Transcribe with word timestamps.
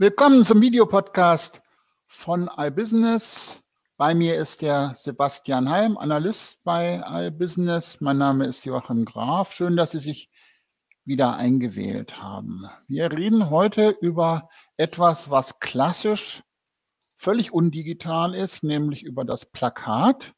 Willkommen 0.00 0.44
zum 0.44 0.60
Videopodcast 0.60 1.60
von 2.06 2.48
iBusiness. 2.56 3.64
Bei 3.96 4.14
mir 4.14 4.36
ist 4.36 4.62
der 4.62 4.94
Sebastian 4.94 5.68
Heim, 5.68 5.98
Analyst 5.98 6.62
bei 6.62 7.02
iBusiness. 7.04 8.00
Mein 8.00 8.18
Name 8.18 8.46
ist 8.46 8.64
Joachim 8.64 9.04
Graf. 9.04 9.52
Schön, 9.52 9.76
dass 9.76 9.90
Sie 9.90 9.98
sich 9.98 10.30
wieder 11.04 11.34
eingewählt 11.34 12.22
haben. 12.22 12.70
Wir 12.86 13.10
reden 13.10 13.50
heute 13.50 13.90
über 14.00 14.48
etwas, 14.76 15.30
was 15.32 15.58
klassisch 15.58 16.44
völlig 17.16 17.52
undigital 17.52 18.36
ist, 18.36 18.62
nämlich 18.62 19.02
über 19.02 19.24
das 19.24 19.46
Plakat. 19.46 20.32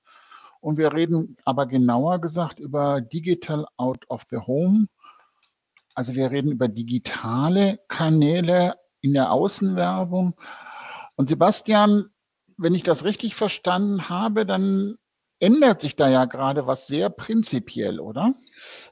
Und 0.61 0.79
wir 0.79 0.95
reden 0.95 1.37
aber 1.45 1.66
genauer 1.66 2.19
gesagt 2.23 2.61
über 2.61 3.02
Digital 3.02 3.66
Out 3.77 4.09
of 4.09 4.23
the 4.30 4.38
Home. 4.38 4.87
Also 5.95 6.15
wir 6.15 6.30
reden 6.30 6.51
über 6.51 6.69
digitale 6.69 7.79
Kanäle 7.88 8.80
in 9.00 9.12
der 9.12 9.32
Außenwerbung. 9.32 10.34
Und 11.16 11.28
Sebastian, 11.28 12.10
wenn 12.56 12.74
ich 12.74 12.82
das 12.82 13.04
richtig 13.04 13.34
verstanden 13.34 14.09
habe, 14.09 14.46
dann 14.46 14.96
ändert 15.40 15.80
sich 15.80 15.96
da 15.96 16.09
ja 16.09 16.26
gerade 16.26 16.66
was 16.66 16.86
sehr 16.86 17.09
prinzipiell, 17.09 17.98
oder? 17.98 18.34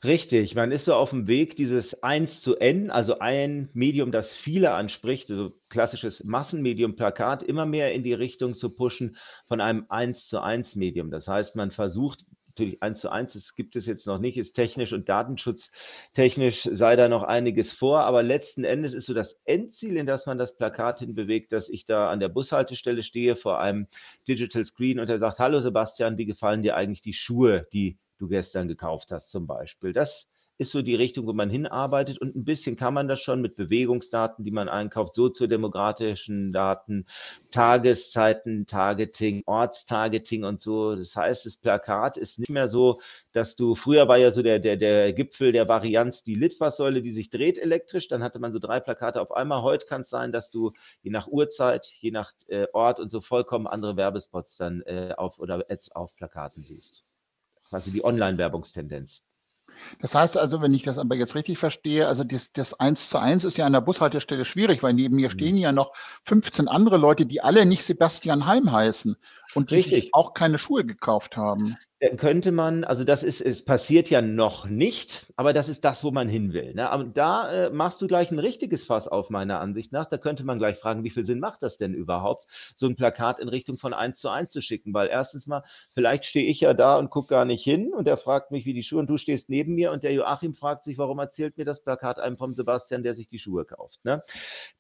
Richtig, 0.03 0.55
man 0.55 0.73
ist 0.73 0.87
so 0.87 0.95
auf 0.95 1.11
dem 1.11 1.27
Weg, 1.27 1.57
dieses 1.57 2.03
1 2.03 2.41
zu 2.41 2.57
N, 2.57 2.91
also 2.91 3.19
ein 3.19 3.69
Medium, 3.75 4.13
das 4.13 4.33
viele 4.33 4.73
anspricht, 4.73 5.31
also 5.31 5.53
klassisches 5.69 6.25
Massenmedium, 6.25 6.97
Plakat, 6.97 7.43
immer 7.43 7.67
mehr 7.67 7.93
in 7.93 8.03
die 8.03 8.15
Richtung 8.15 8.55
zu 8.55 8.75
pushen 8.75 9.17
von 9.47 9.61
einem 9.61 9.85
1 9.89 10.29
zu 10.29 10.41
1 10.41 10.77
Medium. 10.77 11.11
Das 11.11 11.29
heißt, 11.29 11.57
man 11.57 11.71
versucht 11.71 12.25
natürlich 12.59 12.83
eins 12.83 13.01
zu 13.01 13.11
eins, 13.11 13.35
das 13.35 13.55
gibt 13.55 13.77
es 13.77 13.87
jetzt 13.87 14.07
noch 14.07 14.19
nicht, 14.19 14.37
ist 14.37 14.55
technisch 14.55 14.93
und 14.93 15.09
datenschutztechnisch 15.09 16.69
sei 16.73 16.97
da 16.97 17.09
noch 17.09 17.23
einiges 17.23 17.73
vor, 17.73 18.01
aber 18.01 18.23
letzten 18.23 18.65
Endes 18.65 18.95
ist 18.95 19.07
so 19.07 19.15
das 19.15 19.39
Endziel, 19.45 19.97
in 19.97 20.07
das 20.07 20.27
man 20.27 20.39
das 20.39 20.57
Plakat 20.57 20.99
hinbewegt, 20.99 21.53
dass 21.53 21.69
ich 21.69 21.85
da 21.85 22.11
an 22.11 22.21
der 22.21 22.29
Bushaltestelle 22.29 23.03
stehe 23.03 23.37
vor 23.37 23.61
einem 23.61 23.87
Digital 24.27 24.65
Screen 24.65 24.99
und 24.99 25.09
er 25.09 25.19
sagt, 25.19 25.39
hallo 25.39 25.61
Sebastian, 25.61 26.19
wie 26.19 26.27
gefallen 26.27 26.63
dir 26.63 26.77
eigentlich 26.77 27.03
die 27.03 27.15
Schuhe, 27.15 27.67
die 27.73 27.99
du 28.19 28.29
gestern 28.29 28.67
gekauft 28.67 29.13
hast 29.13 29.31
zum 29.31 29.47
Beispiel. 29.47 29.93
Das 29.93 30.29
ist 30.59 30.73
so 30.73 30.83
die 30.83 30.97
Richtung, 30.97 31.27
wo 31.27 31.33
man 31.33 31.51
hinarbeitet. 31.51 32.19
Und 32.19 32.35
ein 32.35 32.45
bisschen 32.45 32.77
kann 32.77 32.93
man 32.93 33.07
das 33.07 33.21
schon 33.21 33.41
mit 33.41 33.55
Bewegungsdaten, 33.57 34.45
die 34.45 34.51
man 34.51 34.69
einkauft, 34.69 35.15
soziodemografischen 35.15 36.53
Daten, 36.53 37.07
Tageszeiten, 37.53 38.67
Targeting, 38.67 39.45
Ortstargeting 39.47 40.45
und 40.45 40.61
so. 40.61 40.97
Das 40.97 41.15
heißt, 41.15 41.47
das 41.47 41.57
Plakat 41.57 42.17
ist 42.17 42.41
nicht 42.41 42.51
mehr 42.51 42.69
so, 42.69 43.01
dass 43.33 43.55
du, 43.55 43.77
früher 43.77 44.09
war 44.09 44.19
ja 44.19 44.33
so 44.33 44.43
der, 44.43 44.59
der, 44.59 44.77
der 44.77 45.13
Gipfel 45.13 45.53
der 45.53 45.69
Varianz 45.69 46.25
die 46.25 46.35
Litfaßsäule, 46.35 47.03
die 47.03 47.13
sich 47.13 47.31
dreht 47.31 47.57
elektrisch. 47.57 48.09
Dann 48.09 48.25
hatte 48.25 48.41
man 48.41 48.53
so 48.53 48.59
drei 48.59 48.81
Plakate 48.81 49.21
auf 49.21 49.31
einmal. 49.31 49.63
Heute 49.63 49.87
kann 49.87 50.03
es 50.03 50.11
sein, 50.11 50.33
dass 50.33 50.51
du 50.51 50.73
je 51.03 51.11
nach 51.13 51.29
Uhrzeit, 51.29 51.87
je 52.01 52.11
nach 52.11 52.33
äh, 52.49 52.67
Ort 52.73 52.99
und 52.99 53.11
so 53.11 53.21
vollkommen 53.21 53.69
andere 53.69 53.97
Werbespots 53.97 54.57
dann 54.57 54.83
äh, 54.83 55.15
auf 55.17 55.39
oder 55.39 55.65
Ads 55.69 55.93
auf 55.93 56.17
Plakaten 56.17 56.65
siehst. 56.65 57.05
Quasi 57.69 57.93
die 57.93 58.05
Online-Werbungstendenz. 58.05 59.23
Das 60.01 60.15
heißt 60.15 60.37
also, 60.37 60.61
wenn 60.61 60.75
ich 60.75 60.83
das 60.83 60.99
aber 60.99 61.17
jetzt 61.17 61.35
richtig 61.35 61.59
verstehe, 61.59 62.07
also 62.07 62.25
das, 62.25 62.53
das 62.53 62.75
1 62.75 63.11
zu 63.11 63.19
1 63.19 63.45
ist 63.45 63.59
ja 63.59 63.67
an 63.67 63.73
der 63.73 63.81
Bushaltestelle 63.81 64.45
schwierig, 64.45 64.83
weil 64.83 64.95
neben 64.95 65.17
mir 65.17 65.29
mhm. 65.29 65.33
stehen 65.33 65.57
ja 65.57 65.73
noch 65.73 65.93
15 66.25 66.69
andere 66.69 66.97
Leute, 66.97 67.27
die 67.27 67.41
alle 67.41 67.67
nicht 67.67 67.85
Sebastian 67.85 68.47
Heim 68.47 68.73
heißen 68.73 69.17
und 69.55 69.71
sich 69.71 70.11
auch 70.13 70.35
keine 70.35 70.59
Schuhe 70.59 70.85
gekauft 70.85 71.37
haben 71.37 71.77
dann 72.01 72.17
könnte 72.17 72.53
man, 72.53 72.85
also 72.85 73.03
das 73.03 73.25
ist, 73.25 73.41
es 73.41 73.65
passiert 73.65 74.09
ja 74.09 74.23
noch 74.23 74.69
nicht, 74.69 75.27
aber 75.35 75.53
das 75.53 75.69
ist 75.69 75.85
das, 75.85 76.05
wo 76.05 76.13
man 76.13 76.29
hin 76.29 76.53
will. 76.53 76.73
Ne? 76.75 76.89
Aber 76.91 77.03
da 77.03 77.67
äh, 77.67 77.71
machst 77.71 78.01
du 78.01 78.07
gleich 78.07 78.31
ein 78.31 78.39
richtiges 78.39 78.85
Fass 78.85 79.09
auf, 79.09 79.31
meiner 79.31 79.59
Ansicht 79.61 79.91
nach. 79.91 80.05
Da 80.05 80.17
könnte 80.17 80.45
man 80.45 80.59
gleich 80.59 80.79
fragen, 80.79 81.03
wie 81.03 81.11
viel 81.11 81.27
Sinn 81.27 81.41
macht 81.41 81.61
das 81.61 81.77
denn 81.77 81.95
überhaupt, 81.95 82.47
so 82.77 82.87
ein 82.87 82.95
Plakat 82.95 83.41
in 83.41 83.49
Richtung 83.49 83.79
von 83.79 83.93
eins 83.95 84.21
zu 84.21 84.29
eins 84.29 84.51
zu 84.51 84.63
schicken? 84.63 84.95
Weil 84.95 85.09
erstens 85.09 85.49
mal, 85.49 85.65
vielleicht 85.91 86.25
stehe 86.25 86.47
ich 86.47 86.61
ja 86.61 86.73
da 86.73 86.97
und 86.97 87.11
gucke 87.11 87.29
gar 87.29 87.45
nicht 87.45 87.65
hin 87.65 87.93
und 87.93 88.07
er 88.07 88.17
fragt 88.17 88.53
mich, 88.53 88.65
wie 88.65 88.75
die 88.75 88.85
Schuhe, 88.85 89.01
und 89.01 89.11
du 89.11 89.17
stehst 89.17 89.51
neben 89.51 89.75
mir 89.75 89.91
und 89.91 90.05
der 90.05 90.13
Joachim 90.13 90.55
fragt 90.55 90.85
sich, 90.85 90.99
warum 90.99 91.19
erzählt 91.19 91.59
mir 91.59 91.65
das 91.65 91.83
Plakat 91.83 92.21
einem 92.21 92.37
vom 92.37 92.53
Sebastian, 92.53 93.03
der 93.03 93.15
sich 93.15 93.27
die 93.27 93.41
Schuhe 93.41 93.65
kauft. 93.65 94.05
Ne? 94.05 94.23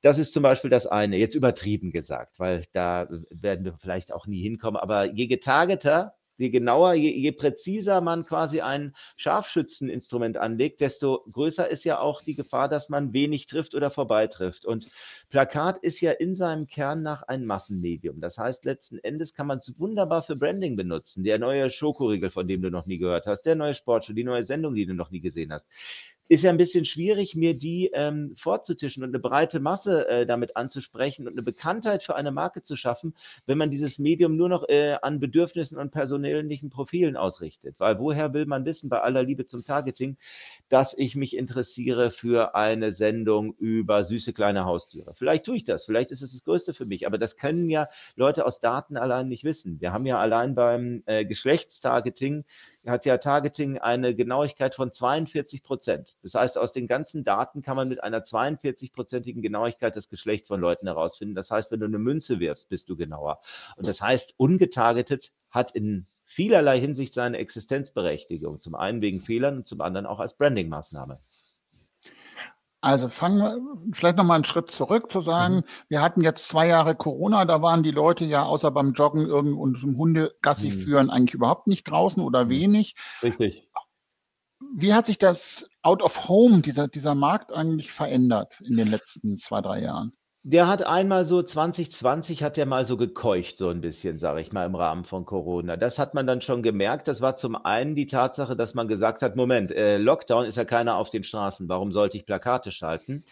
Das 0.02 0.18
ist 0.18 0.32
zum 0.32 0.44
Beispiel 0.44 0.70
das 0.70 0.86
eine, 0.86 1.16
jetzt 1.16 1.34
übertrieben 1.34 1.90
gesagt, 1.90 2.38
weil 2.38 2.66
da 2.72 3.08
werden 3.30 3.64
wir 3.64 3.74
vielleicht 3.74 4.12
auch 4.12 4.28
nie 4.28 4.40
hinkommen. 4.40 4.57
Aber 4.64 5.04
je 5.04 5.26
getargeter 5.26 6.14
je 6.38 6.50
genauer, 6.50 6.94
je, 6.94 7.20
je 7.20 7.32
präziser 7.32 8.00
man 8.00 8.24
quasi 8.24 8.60
ein 8.60 8.94
Scharfschützeninstrument 9.16 10.36
anlegt, 10.36 10.80
desto 10.80 11.24
größer 11.32 11.68
ist 11.68 11.84
ja 11.84 11.98
auch 11.98 12.22
die 12.22 12.34
Gefahr, 12.34 12.68
dass 12.68 12.88
man 12.88 13.12
wenig 13.12 13.46
trifft 13.46 13.74
oder 13.74 13.90
vorbeitrifft. 13.90 14.64
Und 14.64 14.90
Plakat 15.30 15.78
ist 15.78 16.00
ja 16.00 16.12
in 16.12 16.34
seinem 16.34 16.66
Kern 16.66 17.02
nach 17.02 17.22
ein 17.22 17.44
Massenmedium. 17.44 18.20
Das 18.20 18.38
heißt, 18.38 18.64
letzten 18.64 18.98
Endes 18.98 19.34
kann 19.34 19.48
man 19.48 19.58
es 19.58 19.78
wunderbar 19.78 20.22
für 20.22 20.36
Branding 20.36 20.76
benutzen. 20.76 21.24
Der 21.24 21.38
neue 21.38 21.70
Schokoriegel, 21.70 22.30
von 22.30 22.46
dem 22.46 22.62
du 22.62 22.70
noch 22.70 22.86
nie 22.86 22.98
gehört 22.98 23.26
hast, 23.26 23.42
der 23.42 23.56
neue 23.56 23.74
Sportshow, 23.74 24.12
die 24.12 24.24
neue 24.24 24.46
Sendung, 24.46 24.74
die 24.74 24.86
du 24.86 24.94
noch 24.94 25.10
nie 25.10 25.20
gesehen 25.20 25.52
hast 25.52 25.66
ist 26.28 26.42
ja 26.42 26.50
ein 26.50 26.58
bisschen 26.58 26.84
schwierig, 26.84 27.34
mir 27.34 27.58
die 27.58 27.90
ähm, 27.94 28.34
vorzutischen 28.36 29.02
und 29.02 29.10
eine 29.10 29.18
breite 29.18 29.60
Masse 29.60 30.06
äh, 30.08 30.26
damit 30.26 30.56
anzusprechen 30.56 31.26
und 31.26 31.32
eine 31.32 31.42
Bekanntheit 31.42 32.02
für 32.02 32.16
eine 32.16 32.30
Marke 32.30 32.62
zu 32.62 32.76
schaffen, 32.76 33.14
wenn 33.46 33.56
man 33.56 33.70
dieses 33.70 33.98
Medium 33.98 34.36
nur 34.36 34.50
noch 34.50 34.68
äh, 34.68 34.96
an 35.00 35.20
Bedürfnissen 35.20 35.78
und 35.78 35.90
persönlichen 35.90 36.68
Profilen 36.68 37.16
ausrichtet. 37.16 37.76
Weil 37.78 37.98
woher 37.98 38.34
will 38.34 38.44
man 38.44 38.66
wissen, 38.66 38.90
bei 38.90 39.00
aller 39.00 39.22
Liebe 39.22 39.46
zum 39.46 39.64
Targeting, 39.64 40.18
dass 40.68 40.94
ich 40.96 41.16
mich 41.16 41.34
interessiere 41.34 42.10
für 42.10 42.54
eine 42.54 42.92
Sendung 42.92 43.54
über 43.54 44.04
süße 44.04 44.34
kleine 44.34 44.66
Haustiere? 44.66 45.14
Vielleicht 45.16 45.46
tue 45.46 45.56
ich 45.56 45.64
das, 45.64 45.86
vielleicht 45.86 46.10
ist 46.10 46.20
es 46.20 46.32
das 46.32 46.44
Größte 46.44 46.74
für 46.74 46.84
mich, 46.84 47.06
aber 47.06 47.16
das 47.16 47.36
können 47.36 47.70
ja 47.70 47.86
Leute 48.16 48.44
aus 48.44 48.60
Daten 48.60 48.98
allein 48.98 49.28
nicht 49.28 49.44
wissen. 49.44 49.80
Wir 49.80 49.94
haben 49.94 50.04
ja 50.04 50.18
allein 50.18 50.54
beim 50.54 51.02
äh, 51.06 51.24
Geschlechtstargeting 51.24 52.44
hat 52.88 53.04
ja 53.04 53.18
Targeting 53.18 53.78
eine 53.78 54.14
Genauigkeit 54.14 54.74
von 54.74 54.92
42 54.92 55.62
Prozent. 55.62 56.16
Das 56.22 56.34
heißt, 56.34 56.58
aus 56.58 56.72
den 56.72 56.86
ganzen 56.86 57.24
Daten 57.24 57.62
kann 57.62 57.76
man 57.76 57.88
mit 57.88 58.02
einer 58.02 58.20
42-prozentigen 58.20 59.42
Genauigkeit 59.42 59.96
das 59.96 60.08
Geschlecht 60.08 60.46
von 60.46 60.60
Leuten 60.60 60.86
herausfinden. 60.86 61.34
Das 61.34 61.50
heißt, 61.50 61.70
wenn 61.70 61.80
du 61.80 61.86
eine 61.86 61.98
Münze 61.98 62.40
wirfst, 62.40 62.68
bist 62.68 62.88
du 62.88 62.96
genauer. 62.96 63.40
Und 63.76 63.86
das 63.86 64.00
heißt, 64.00 64.34
ungetargetet 64.36 65.32
hat 65.50 65.72
in 65.72 66.06
vielerlei 66.24 66.78
Hinsicht 66.78 67.14
seine 67.14 67.38
Existenzberechtigung. 67.38 68.60
Zum 68.60 68.74
einen 68.74 69.00
wegen 69.00 69.20
Fehlern 69.20 69.58
und 69.58 69.66
zum 69.66 69.80
anderen 69.80 70.06
auch 70.06 70.20
als 70.20 70.34
Branding-Maßnahme. 70.34 71.18
Also 72.80 73.08
fangen 73.08 73.38
wir 73.38 73.92
vielleicht 73.92 74.16
nochmal 74.16 74.36
einen 74.36 74.44
Schritt 74.44 74.70
zurück 74.70 75.10
zu 75.10 75.20
sagen, 75.20 75.56
mhm. 75.56 75.64
wir 75.88 76.00
hatten 76.00 76.22
jetzt 76.22 76.48
zwei 76.48 76.68
Jahre 76.68 76.94
Corona, 76.94 77.44
da 77.44 77.60
waren 77.60 77.82
die 77.82 77.90
Leute 77.90 78.24
ja 78.24 78.44
außer 78.44 78.70
beim 78.70 78.92
Joggen 78.92 79.26
irgend 79.26 79.58
und 79.58 79.78
zum 79.78 79.96
Hundegassi 79.96 80.68
mhm. 80.68 80.72
führen 80.72 81.10
eigentlich 81.10 81.34
überhaupt 81.34 81.66
nicht 81.66 81.84
draußen 81.84 82.22
oder 82.22 82.44
mhm. 82.44 82.50
wenig. 82.50 82.94
Richtig. 83.22 83.68
Wie 84.74 84.94
hat 84.94 85.06
sich 85.06 85.18
das 85.18 85.68
Out 85.82 86.02
of 86.02 86.28
Home, 86.28 86.62
dieser, 86.62 86.88
dieser 86.88 87.14
Markt 87.14 87.52
eigentlich 87.52 87.90
verändert 87.90 88.60
in 88.60 88.76
den 88.76 88.88
letzten 88.88 89.36
zwei, 89.36 89.60
drei 89.60 89.82
Jahren? 89.82 90.12
Der 90.50 90.66
hat 90.66 90.82
einmal 90.82 91.26
so 91.26 91.42
2020 91.42 92.42
hat 92.42 92.56
der 92.56 92.64
mal 92.64 92.86
so 92.86 92.96
gekeucht, 92.96 93.58
so 93.58 93.68
ein 93.68 93.82
bisschen, 93.82 94.16
sage 94.16 94.40
ich 94.40 94.50
mal, 94.50 94.64
im 94.64 94.76
Rahmen 94.76 95.04
von 95.04 95.26
Corona. 95.26 95.76
Das 95.76 95.98
hat 95.98 96.14
man 96.14 96.26
dann 96.26 96.40
schon 96.40 96.62
gemerkt. 96.62 97.06
Das 97.06 97.20
war 97.20 97.36
zum 97.36 97.54
einen 97.54 97.94
die 97.94 98.06
Tatsache, 98.06 98.56
dass 98.56 98.72
man 98.72 98.88
gesagt 98.88 99.20
hat, 99.20 99.36
Moment, 99.36 99.70
äh, 99.70 99.98
Lockdown 99.98 100.46
ist 100.46 100.56
ja 100.56 100.64
keiner 100.64 100.96
auf 100.96 101.10
den 101.10 101.22
Straßen. 101.22 101.68
Warum 101.68 101.92
sollte 101.92 102.16
ich 102.16 102.24
Plakate 102.24 102.72
schalten? 102.72 103.24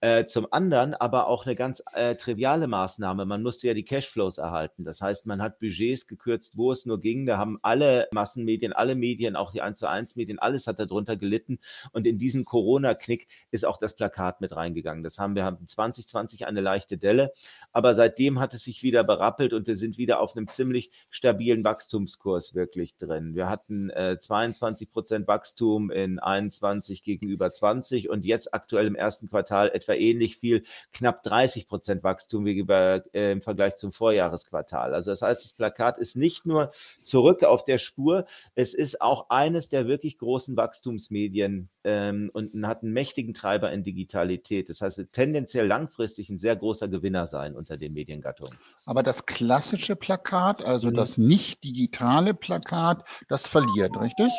Äh, 0.00 0.24
zum 0.24 0.50
anderen 0.50 0.94
aber 0.94 1.26
auch 1.26 1.44
eine 1.44 1.56
ganz 1.56 1.82
äh, 1.92 2.14
triviale 2.14 2.66
Maßnahme. 2.68 3.26
Man 3.26 3.42
musste 3.42 3.66
ja 3.66 3.74
die 3.74 3.84
Cashflows 3.84 4.38
erhalten. 4.38 4.86
Das 4.86 5.02
heißt, 5.02 5.26
man 5.26 5.42
hat 5.42 5.58
Budgets 5.58 6.06
gekürzt, 6.06 6.56
wo 6.56 6.72
es 6.72 6.86
nur 6.86 7.00
ging. 7.00 7.26
Da 7.26 7.36
haben 7.36 7.58
alle 7.60 8.08
Massenmedien, 8.12 8.72
alle 8.72 8.94
Medien, 8.94 9.36
auch 9.36 9.52
die 9.52 9.60
1 9.60 9.78
zu 9.78 9.90
1 9.90 10.16
Medien, 10.16 10.38
alles 10.38 10.66
hat 10.66 10.78
darunter 10.78 11.18
gelitten. 11.18 11.58
Und 11.92 12.06
in 12.06 12.16
diesen 12.16 12.46
Corona-Knick 12.46 13.28
ist 13.50 13.66
auch 13.66 13.76
das 13.76 13.94
Plakat 13.94 14.40
mit 14.40 14.56
reingegangen. 14.56 15.04
Das 15.04 15.18
haben 15.18 15.34
wir 15.34 15.44
haben 15.44 15.68
2020 15.68 16.46
eine 16.46 16.61
leichte 16.62 16.96
Delle. 16.96 17.32
Aber 17.72 17.94
seitdem 17.94 18.38
hat 18.38 18.52
es 18.54 18.64
sich 18.64 18.82
wieder 18.82 19.02
berappelt 19.02 19.52
und 19.52 19.66
wir 19.66 19.76
sind 19.76 19.96
wieder 19.96 20.20
auf 20.20 20.36
einem 20.36 20.48
ziemlich 20.48 20.90
stabilen 21.10 21.64
Wachstumskurs 21.64 22.54
wirklich 22.54 22.96
drin. 22.96 23.34
Wir 23.34 23.48
hatten 23.48 23.88
äh, 23.90 24.18
22 24.20 24.90
Prozent 24.90 25.26
Wachstum 25.26 25.90
in 25.90 26.18
21 26.18 27.02
gegenüber 27.02 27.50
20 27.50 28.10
und 28.10 28.26
jetzt 28.26 28.52
aktuell 28.52 28.86
im 28.86 28.94
ersten 28.94 29.30
Quartal 29.30 29.70
etwa 29.72 29.94
ähnlich 29.94 30.36
viel, 30.36 30.64
knapp 30.92 31.22
30 31.24 31.66
Prozent 31.66 32.02
Wachstum 32.02 32.44
gegenüber, 32.44 33.04
äh, 33.14 33.32
im 33.32 33.40
Vergleich 33.40 33.76
zum 33.76 33.92
Vorjahresquartal. 33.92 34.92
Also 34.94 35.10
das 35.10 35.22
heißt, 35.22 35.44
das 35.44 35.54
Plakat 35.54 35.98
ist 35.98 36.16
nicht 36.16 36.44
nur 36.44 36.72
zurück 37.02 37.42
auf 37.42 37.64
der 37.64 37.78
Spur, 37.78 38.26
es 38.54 38.74
ist 38.74 39.00
auch 39.00 39.30
eines 39.30 39.70
der 39.70 39.86
wirklich 39.86 40.18
großen 40.18 40.56
Wachstumsmedien 40.56 41.70
ähm, 41.84 42.30
und 42.32 42.50
hat 42.66 42.82
einen 42.82 42.92
mächtigen 42.92 43.34
Treiber 43.34 43.72
in 43.72 43.82
Digitalität. 43.82 44.68
Das 44.68 44.80
heißt, 44.80 44.98
wird 44.98 45.12
tendenziell 45.12 45.66
langfristig 45.66 46.30
ein 46.30 46.38
sehr 46.38 46.56
großer 46.56 46.88
Gewinner 46.88 47.26
sein 47.26 47.54
unter 47.54 47.76
den 47.76 47.92
Mediengattungen. 47.92 48.56
Aber 48.86 49.02
das 49.02 49.26
klassische 49.26 49.96
Plakat, 49.96 50.62
also 50.62 50.90
mhm. 50.90 50.94
das 50.94 51.18
nicht 51.18 51.64
digitale 51.64 52.34
Plakat, 52.34 53.04
das 53.28 53.46
verliert, 53.46 54.00
richtig? 54.00 54.32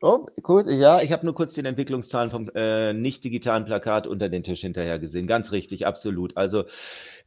Oh, 0.00 0.26
cool. 0.48 0.70
Ja, 0.72 1.02
ich 1.02 1.12
habe 1.12 1.24
nur 1.24 1.34
kurz 1.34 1.54
die 1.54 1.64
Entwicklungszahlen 1.64 2.30
vom 2.30 2.50
äh, 2.54 2.92
nicht 2.92 3.22
digitalen 3.22 3.64
Plakat 3.64 4.06
unter 4.06 4.28
den 4.28 4.42
Tisch 4.42 4.60
hinterher 4.60 4.98
gesehen. 4.98 5.26
Ganz 5.26 5.52
richtig, 5.52 5.86
absolut. 5.86 6.36
Also 6.36 6.64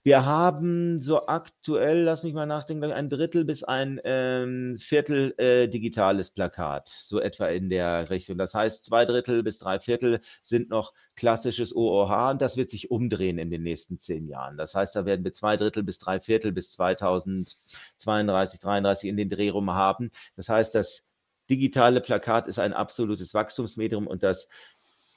wir 0.08 0.24
haben 0.24 1.02
so 1.02 1.28
aktuell, 1.28 2.04
lass 2.04 2.24
mich 2.24 2.34
mal 2.34 2.46
nachdenken, 2.46 2.94
ein 2.94 3.10
Drittel 3.10 3.44
bis 3.44 3.66
ein 3.66 4.00
ähm, 4.06 4.78
Viertel 4.80 5.34
äh, 5.38 5.68
digitales 5.68 6.32
Plakat, 6.32 6.88
so 7.04 7.20
etwa 7.20 7.48
in 7.48 7.70
der 7.70 8.10
Richtung. 8.10 8.38
Das 8.38 8.54
heißt, 8.54 8.86
zwei 8.86 9.04
Drittel 9.04 9.44
bis 9.44 9.58
drei 9.58 9.82
Viertel 9.82 10.22
sind 10.44 10.70
noch 10.70 10.94
klassisches 11.18 11.76
OOH 11.76 12.30
und 12.32 12.42
das 12.42 12.56
wird 12.56 12.70
sich 12.70 12.90
umdrehen 12.90 13.38
in 13.38 13.52
den 13.52 13.64
nächsten 13.64 14.00
zehn 14.00 14.30
Jahren. 14.30 14.56
Das 14.56 14.76
heißt, 14.76 14.96
da 14.96 15.06
werden 15.06 15.26
wir 15.26 15.34
zwei 15.34 15.58
Drittel 15.58 15.84
bis 15.84 16.00
drei 16.00 16.22
Viertel 16.22 16.54
bis 16.54 16.72
2032, 16.72 18.62
33 18.62 19.10
in 19.10 19.18
den 19.18 19.28
Dreh 19.28 19.50
rum 19.50 19.72
haben. 19.72 20.12
Das 20.38 20.48
heißt, 20.48 20.74
das 20.74 21.04
digitale 21.50 22.00
Plakat 22.00 22.48
ist 22.48 22.60
ein 22.60 22.72
absolutes 22.72 23.34
Wachstumsmedium 23.34 24.08
und 24.08 24.24
das 24.24 24.48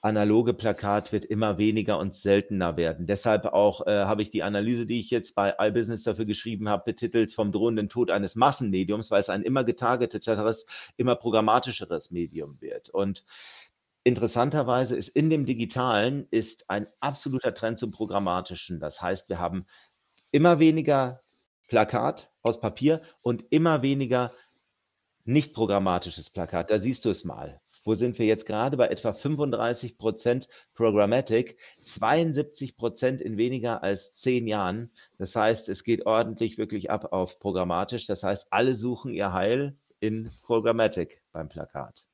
analoge 0.02 0.55
Plakat 0.55 1.12
wird 1.12 1.26
immer 1.26 1.58
weniger 1.58 1.99
und 1.99 2.14
seltener 2.14 2.76
werden. 2.76 3.06
Deshalb 3.06 3.44
auch 3.47 3.87
äh, 3.87 4.05
habe 4.05 4.23
ich 4.23 4.31
die 4.31 4.43
Analyse, 4.43 4.87
die 4.87 5.00
ich 5.00 5.11
jetzt 5.11 5.35
bei 5.35 5.55
iBusiness 5.58 6.02
dafür 6.05 6.25
geschrieben 6.25 6.69
habe, 6.69 6.85
betitelt 6.85 7.35
vom 7.35 7.52
drohenden 7.52 7.88
Tod 7.88 8.11
eines 8.11 8.35
Massenmediums, 8.35 9.11
weil 9.11 9.20
es 9.20 9.29
ein 9.29 9.43
immer 9.43 9.62
getargeteteres, 9.64 10.64
immer 10.97 11.17
programmatischeres 11.17 12.11
Medium 12.11 12.61
wird. 12.61 12.88
Und 12.88 13.25
interessanterweise 14.02 14.97
ist 14.97 15.11
in 15.11 15.29
dem 15.29 15.44
Digitalen 15.44 16.26
ist 16.31 16.70
ein 16.70 16.87
absoluter 17.00 17.53
Trend 17.55 17.79
zum 17.79 17.93
Programmatischen. 17.93 18.81
Das 18.81 19.03
heißt, 19.03 19.29
wir 19.29 19.38
haben 19.38 19.67
immer 20.31 20.58
weniger 20.58 21.20
Plakat 21.69 22.31
aus 22.43 22.58
Papier 22.58 23.03
und 23.20 23.44
immer 23.50 23.82
weniger 23.82 24.31
nicht 25.25 25.53
programmatisches 25.53 26.31
Plakat. 26.31 26.70
Da 26.70 26.79
siehst 26.79 27.05
du 27.05 27.11
es 27.11 27.25
mal. 27.25 27.61
Wo 27.85 27.94
sind 27.94 28.19
wir 28.19 28.27
jetzt 28.27 28.47
gerade? 28.47 28.77
Bei 28.77 28.88
etwa 28.88 29.12
35 29.12 29.97
Prozent 29.97 30.49
Programmatic, 30.75 31.59
72 31.85 32.77
Prozent 32.77 33.21
in 33.21 33.37
weniger 33.37 33.82
als 33.82 34.12
zehn 34.15 34.47
Jahren. 34.47 34.93
Das 35.19 35.35
heißt, 35.35 35.69
es 35.69 35.82
geht 35.82 36.06
ordentlich 36.06 36.59
wirklich 36.59 36.91
ab 36.91 37.12
auf 37.12 37.38
programmatisch. 37.38 38.06
Das 38.06 38.23
heißt, 38.23 38.47
alle 38.50 38.75
suchen 38.75 39.12
ihr 39.12 39.32
Heil 39.32 39.79
in 39.99 40.31
Programmatic 40.44 41.23
beim 41.32 41.49
Plakat. 41.49 42.05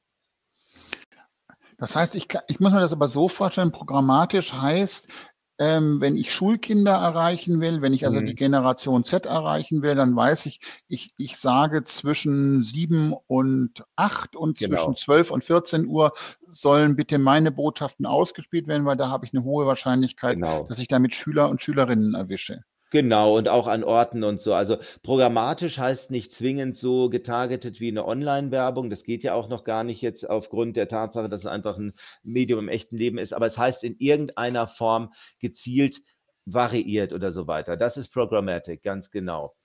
Das 1.79 1.95
heißt, 1.95 2.15
ich, 2.15 2.29
ich 2.49 2.61
muss 2.61 2.73
mir 2.73 2.81
das 2.81 2.93
aber 2.93 3.09
so 3.09 3.29
vorstellen, 3.29 3.73
programmatisch 3.73 4.53
heißt, 4.53 5.09
ähm, 5.59 6.01
wenn 6.01 6.17
ich 6.17 6.33
Schulkinder 6.33 6.93
erreichen 6.93 7.61
will, 7.61 7.81
wenn 7.81 7.95
ich 7.95 8.05
also 8.05 8.21
mhm. 8.21 8.27
die 8.27 8.35
Generation 8.35 9.05
Z 9.05 9.27
erreichen 9.27 9.83
will, 9.83 9.95
dann 9.95 10.15
weiß 10.15 10.47
ich, 10.47 10.61
ich, 10.89 11.15
ich 11.17 11.39
sage 11.39 11.85
zwischen 11.85 12.63
sieben 12.63 13.15
und 13.27 13.85
acht 13.97 14.37
und 14.37 14.59
genau. 14.59 14.77
zwischen 14.77 14.97
zwölf 14.97 15.31
und 15.31 15.45
14 15.45 15.87
Uhr 15.87 16.13
sollen 16.49 16.97
bitte 16.97 17.19
meine 17.19 17.51
Botschaften 17.51 18.07
ausgespielt 18.07 18.67
werden, 18.67 18.85
weil 18.85 18.97
da 18.97 19.09
habe 19.09 19.25
ich 19.25 19.33
eine 19.33 19.45
hohe 19.45 19.67
Wahrscheinlichkeit, 19.67 20.35
genau. 20.35 20.65
dass 20.65 20.79
ich 20.79 20.89
damit 20.89 21.15
Schüler 21.15 21.49
und 21.49 21.63
Schülerinnen 21.63 22.15
erwische. 22.15 22.63
Genau, 22.93 23.37
und 23.37 23.49
auch 23.49 23.67
an 23.67 23.83
Orten 23.83 24.23
und 24.23 24.41
so. 24.41 24.55
Also 24.55 24.79
programmatisch 25.03 25.79
heißt 25.79 26.11
nicht 26.13 26.31
zwingend 26.33 26.77
so 26.77 27.11
getargetet 27.11 27.81
wie 27.81 27.89
eine 27.89 28.07
Online-Werbung. 28.07 28.91
Das 28.91 29.03
geht 29.03 29.25
ja 29.25 29.35
auch 29.35 29.49
noch 29.49 29.65
gar 29.65 29.83
nicht 29.83 30.01
jetzt 30.03 30.29
aufgrund 30.29 30.77
der 30.77 30.87
Tatsache, 30.89 31.29
dass 31.29 31.41
es 31.41 31.47
einfach 31.47 31.79
ein 31.79 31.95
Medium 32.23 32.61
im 32.61 32.69
echten 32.69 32.97
Leben 32.97 33.19
ist. 33.19 33.33
Aber 33.35 33.47
es 33.47 33.59
heißt 33.59 33.83
in 33.83 33.97
irgendeiner 33.99 34.69
Form 34.69 35.13
gezielt 35.41 36.01
variiert 36.45 37.13
oder 37.13 37.33
so 37.33 37.49
weiter. 37.49 37.77
Das 37.77 37.97
ist 37.97 38.11
Programmatic, 38.13 38.83
ganz 38.85 39.11
genau. 39.11 39.57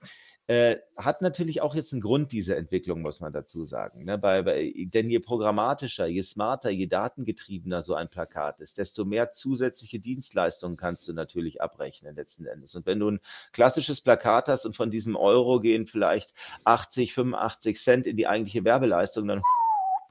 Äh, 0.52 0.82
hat 0.98 1.22
natürlich 1.22 1.62
auch 1.62 1.74
jetzt 1.74 1.94
einen 1.94 2.02
Grund, 2.02 2.30
diese 2.30 2.54
Entwicklung, 2.56 3.00
muss 3.00 3.20
man 3.20 3.32
dazu 3.32 3.64
sagen. 3.64 4.04
Ne? 4.04 4.18
Bei, 4.18 4.42
bei, 4.42 4.74
denn 4.76 5.08
je 5.08 5.18
programmatischer, 5.18 6.04
je 6.04 6.22
smarter, 6.22 6.68
je 6.68 6.86
datengetriebener 6.88 7.82
so 7.82 7.94
ein 7.94 8.08
Plakat 8.08 8.60
ist, 8.60 8.76
desto 8.76 9.06
mehr 9.06 9.32
zusätzliche 9.32 9.98
Dienstleistungen 9.98 10.76
kannst 10.76 11.08
du 11.08 11.14
natürlich 11.14 11.62
abrechnen 11.62 12.16
letzten 12.16 12.44
Endes. 12.44 12.74
Und 12.74 12.84
wenn 12.84 12.98
du 13.00 13.12
ein 13.12 13.20
klassisches 13.52 14.02
Plakat 14.02 14.48
hast 14.48 14.66
und 14.66 14.76
von 14.76 14.90
diesem 14.90 15.16
Euro 15.16 15.58
gehen 15.58 15.86
vielleicht 15.86 16.34
80, 16.64 17.14
85 17.14 17.80
Cent 17.80 18.06
in 18.06 18.18
die 18.18 18.26
eigentliche 18.26 18.62
Werbeleistung, 18.62 19.28
dann 19.28 19.40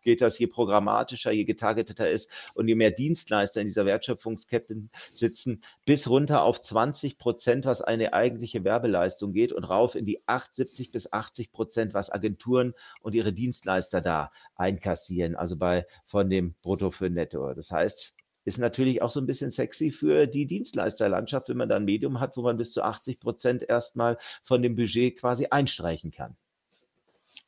geht 0.01 0.21
das, 0.21 0.39
je 0.39 0.47
programmatischer, 0.47 1.31
je 1.31 1.43
getargeteter 1.43 2.09
ist 2.09 2.29
und 2.53 2.67
je 2.67 2.75
mehr 2.75 2.91
Dienstleister 2.91 3.61
in 3.61 3.67
dieser 3.67 3.85
Wertschöpfungskette 3.85 4.89
sitzen, 5.13 5.63
bis 5.85 6.07
runter 6.07 6.43
auf 6.43 6.61
20 6.61 7.17
Prozent, 7.17 7.65
was 7.65 7.81
eine 7.81 8.13
eigentliche 8.13 8.63
Werbeleistung 8.63 9.33
geht 9.33 9.53
und 9.53 9.63
rauf 9.63 9.95
in 9.95 10.05
die 10.05 10.21
78 10.27 10.91
bis 10.91 11.11
80 11.11 11.51
Prozent, 11.51 11.93
was 11.93 12.11
Agenturen 12.11 12.73
und 13.01 13.15
ihre 13.15 13.33
Dienstleister 13.33 14.01
da 14.01 14.31
einkassieren, 14.55 15.35
also 15.35 15.55
bei 15.57 15.85
von 16.05 16.29
dem 16.29 16.55
Brutto 16.61 16.91
für 16.91 17.09
Netto. 17.09 17.53
Das 17.53 17.71
heißt, 17.71 18.13
ist 18.43 18.57
natürlich 18.57 19.01
auch 19.01 19.11
so 19.11 19.19
ein 19.19 19.27
bisschen 19.27 19.51
sexy 19.51 19.91
für 19.91 20.27
die 20.27 20.47
Dienstleisterlandschaft, 20.47 21.49
wenn 21.49 21.57
man 21.57 21.69
da 21.69 21.75
ein 21.75 21.85
Medium 21.85 22.19
hat, 22.19 22.37
wo 22.37 22.41
man 22.41 22.57
bis 22.57 22.73
zu 22.73 22.81
80 22.81 23.19
Prozent 23.19 23.63
erstmal 23.63 24.17
von 24.43 24.61
dem 24.63 24.75
Budget 24.75 25.19
quasi 25.19 25.47
einstreichen 25.49 26.11
kann. 26.11 26.35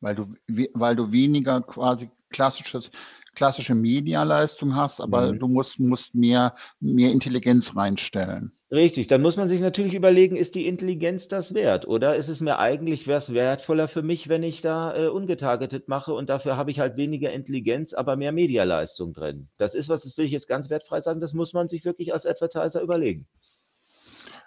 Weil 0.03 0.15
du, 0.15 0.25
weil 0.73 0.97
du 0.97 1.13
weniger 1.13 1.61
quasi 1.61 2.09
klassisches, 2.29 2.91
klassische 3.35 3.73
Medialeistung 3.73 4.75
hast, 4.75 4.99
aber 4.99 5.31
mhm. 5.31 5.39
du 5.39 5.47
musst, 5.47 5.79
musst 5.79 6.13
mehr, 6.13 6.55
mehr 6.81 7.11
Intelligenz 7.11 7.73
reinstellen. 7.77 8.51
Richtig, 8.69 9.07
dann 9.07 9.21
muss 9.21 9.37
man 9.37 9.47
sich 9.47 9.61
natürlich 9.61 9.93
überlegen, 9.93 10.35
ist 10.35 10.55
die 10.55 10.67
Intelligenz 10.67 11.29
das 11.29 11.53
wert? 11.53 11.87
Oder 11.87 12.17
ist 12.17 12.27
es 12.27 12.41
mir 12.41 12.59
eigentlich 12.59 13.07
was 13.07 13.33
wertvoller 13.33 13.87
für 13.87 14.01
mich, 14.01 14.27
wenn 14.27 14.43
ich 14.43 14.59
da 14.59 14.93
äh, 14.93 15.07
ungetargetet 15.07 15.87
mache 15.87 16.13
und 16.13 16.29
dafür 16.29 16.57
habe 16.57 16.71
ich 16.71 16.79
halt 16.79 16.97
weniger 16.97 17.31
Intelligenz, 17.31 17.93
aber 17.93 18.17
mehr 18.17 18.33
Medialeistung 18.33 19.13
drin? 19.13 19.47
Das 19.57 19.73
ist 19.73 19.87
was, 19.87 20.01
das 20.01 20.17
will 20.17 20.25
ich 20.25 20.33
jetzt 20.33 20.49
ganz 20.49 20.69
wertfrei 20.69 20.99
sagen, 20.99 21.21
das 21.21 21.31
muss 21.31 21.53
man 21.53 21.69
sich 21.69 21.85
wirklich 21.85 22.13
als 22.13 22.25
Advertiser 22.25 22.81
überlegen. 22.81 23.25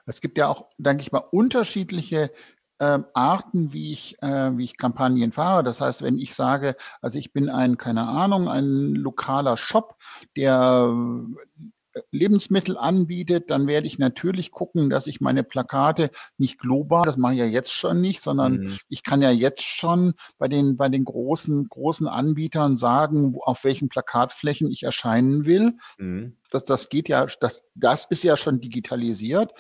Es 0.07 0.21
gibt 0.21 0.39
ja 0.39 0.49
auch, 0.49 0.69
denke 0.79 1.03
ich 1.03 1.11
mal, 1.11 1.19
unterschiedliche 1.19 2.31
äh, 2.79 2.99
Arten, 3.15 3.73
wie 3.73 3.93
ich, 3.93 4.21
äh, 4.23 4.57
wie 4.57 4.65
ich 4.65 4.77
Kampagnen 4.77 5.33
fahre. 5.33 5.63
Das 5.63 5.81
heißt, 5.81 6.03
wenn 6.03 6.19
ich 6.19 6.35
sage, 6.35 6.77
also 7.01 7.19
ich 7.19 7.33
bin 7.33 7.49
ein, 7.49 7.77
keine 7.79 8.07
Ahnung, 8.09 8.49
ein 8.49 8.95
lokaler 8.95 9.57
Shop, 9.57 9.97
der 10.37 10.93
äh, 11.95 12.01
Lebensmittel 12.11 12.77
anbietet, 12.77 13.51
dann 13.51 13.67
werde 13.67 13.87
ich 13.87 13.99
natürlich 13.99 14.51
gucken, 14.51 14.91
dass 14.91 15.07
ich 15.07 15.21
meine 15.21 15.43
Plakate 15.43 16.11
nicht 16.37 16.59
global, 16.59 17.05
das 17.05 17.17
mache 17.17 17.33
ich 17.33 17.39
ja 17.39 17.47
jetzt 17.47 17.73
schon 17.73 18.01
nicht, 18.01 18.21
sondern 18.23 18.59
mhm. 18.59 18.77
ich 18.89 19.03
kann 19.03 19.23
ja 19.23 19.31
jetzt 19.31 19.63
schon 19.63 20.15
bei 20.39 20.49
den, 20.49 20.77
bei 20.77 20.89
den 20.91 21.05
großen, 21.05 21.69
großen 21.69 22.07
Anbietern 22.07 22.77
sagen, 22.77 23.35
wo, 23.35 23.43
auf 23.43 23.65
welchen 23.65 23.89
Plakatflächen 23.89 24.71
ich 24.71 24.83
erscheinen 24.83 25.47
will. 25.47 25.79
Mhm. 25.99 26.37
Das, 26.51 26.65
das 26.65 26.91
geht 26.91 27.09
ja, 27.09 27.27
das, 27.41 27.65
das 27.75 28.05
ist 28.07 28.23
ja 28.23 28.37
schon 28.37 28.61
digitalisiert. 28.61 29.53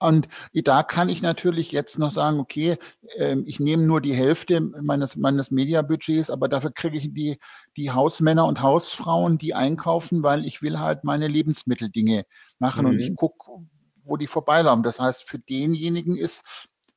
Und 0.00 0.28
da 0.54 0.82
kann 0.82 1.10
ich 1.10 1.20
natürlich 1.20 1.72
jetzt 1.72 1.98
noch 1.98 2.10
sagen, 2.10 2.40
okay, 2.40 2.78
ähm, 3.16 3.44
ich 3.46 3.60
nehme 3.60 3.84
nur 3.84 4.00
die 4.00 4.14
Hälfte 4.14 4.60
meines, 4.60 5.16
meines 5.16 5.50
Mediabudgets, 5.50 6.30
aber 6.30 6.48
dafür 6.48 6.72
kriege 6.72 6.96
ich 6.96 7.12
die, 7.12 7.38
die 7.76 7.90
Hausmänner 7.90 8.46
und 8.46 8.62
Hausfrauen, 8.62 9.36
die 9.36 9.54
einkaufen, 9.54 10.22
weil 10.22 10.46
ich 10.46 10.62
will 10.62 10.78
halt 10.78 11.04
meine 11.04 11.28
Lebensmitteldinge 11.28 12.24
machen 12.58 12.86
mhm. 12.86 12.92
und 12.92 12.98
ich 12.98 13.10
mhm. 13.10 13.16
gucke, 13.16 13.66
wo 14.02 14.16
die 14.16 14.26
vorbeilaufen. 14.26 14.82
Das 14.82 14.98
heißt, 14.98 15.28
für 15.28 15.38
denjenigen 15.38 16.16
ist 16.16 16.42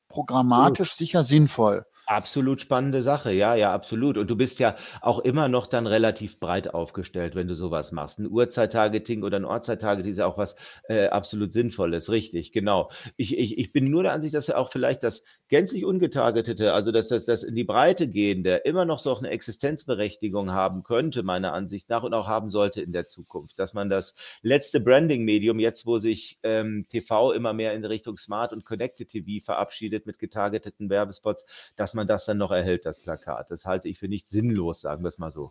programmatisch 0.08 0.94
sicher 0.94 1.24
sinnvoll. 1.24 1.84
Absolut 2.06 2.60
spannende 2.60 3.02
Sache, 3.02 3.32
ja, 3.32 3.54
ja, 3.54 3.72
absolut. 3.72 4.18
Und 4.18 4.28
du 4.28 4.36
bist 4.36 4.58
ja 4.58 4.76
auch 5.00 5.20
immer 5.20 5.48
noch 5.48 5.66
dann 5.66 5.86
relativ 5.86 6.38
breit 6.38 6.74
aufgestellt, 6.74 7.34
wenn 7.34 7.48
du 7.48 7.54
sowas 7.54 7.92
machst. 7.92 8.18
Ein 8.18 8.28
Uhrzeit-Targeting 8.30 9.22
oder 9.22 9.38
ein 9.38 9.46
Ortszeit-Targeting 9.46 10.12
ist 10.12 10.18
ja 10.18 10.26
auch 10.26 10.36
was 10.36 10.54
äh, 10.88 11.06
absolut 11.06 11.54
Sinnvolles, 11.54 12.10
richtig, 12.10 12.52
genau. 12.52 12.90
Ich, 13.16 13.38
ich, 13.38 13.56
ich 13.56 13.72
bin 13.72 13.84
nur 13.84 14.02
der 14.02 14.12
Ansicht, 14.12 14.34
dass 14.34 14.48
ja 14.48 14.56
auch 14.56 14.70
vielleicht 14.70 15.02
das 15.02 15.22
gänzlich 15.48 15.86
ungetargetete, 15.86 16.74
also 16.74 16.92
dass 16.92 17.08
das, 17.08 17.24
das 17.24 17.42
in 17.42 17.54
die 17.54 17.64
Breite 17.64 18.06
gehende, 18.06 18.56
immer 18.56 18.84
noch 18.84 18.98
so 18.98 19.16
eine 19.16 19.30
Existenzberechtigung 19.30 20.50
haben 20.50 20.82
könnte, 20.82 21.22
meiner 21.22 21.54
Ansicht 21.54 21.88
nach, 21.88 22.02
und 22.02 22.12
auch 22.12 22.26
haben 22.26 22.50
sollte 22.50 22.82
in 22.82 22.92
der 22.92 23.08
Zukunft. 23.08 23.58
Dass 23.58 23.72
man 23.72 23.88
das 23.88 24.14
letzte 24.42 24.78
Branding-Medium, 24.80 25.58
jetzt 25.58 25.86
wo 25.86 25.96
sich 25.96 26.38
ähm, 26.42 26.86
TV 26.90 27.32
immer 27.32 27.54
mehr 27.54 27.72
in 27.72 27.82
Richtung 27.86 28.18
Smart 28.18 28.52
und 28.52 28.66
Connected 28.66 29.08
TV 29.08 29.42
verabschiedet 29.42 30.04
mit 30.04 30.18
getargeteten 30.18 30.90
Werbespots, 30.90 31.46
dass 31.76 31.93
man 31.94 32.06
das 32.06 32.24
dann 32.24 32.38
noch 32.38 32.50
erhält, 32.50 32.86
das 32.86 33.02
Plakat. 33.02 33.50
Das 33.50 33.64
halte 33.64 33.88
ich 33.88 33.98
für 33.98 34.08
nicht 34.08 34.28
sinnlos, 34.28 34.80
sagen 34.80 35.02
wir 35.02 35.08
es 35.08 35.18
mal 35.18 35.30
so. 35.30 35.50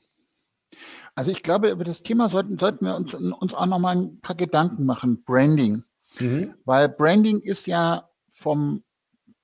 Also 1.15 1.31
ich 1.31 1.43
glaube, 1.43 1.69
über 1.69 1.83
das 1.83 2.03
Thema 2.03 2.29
sollten, 2.29 2.57
sollten 2.57 2.85
wir 2.85 2.95
uns, 2.95 3.13
uns 3.13 3.53
auch 3.53 3.65
noch 3.65 3.79
mal 3.79 3.95
ein 3.95 4.19
paar 4.21 4.35
Gedanken 4.35 4.85
machen. 4.85 5.23
Branding. 5.23 5.83
Mhm. 6.19 6.55
Weil 6.65 6.89
Branding 6.89 7.39
ist 7.39 7.67
ja 7.67 8.09
vom 8.29 8.83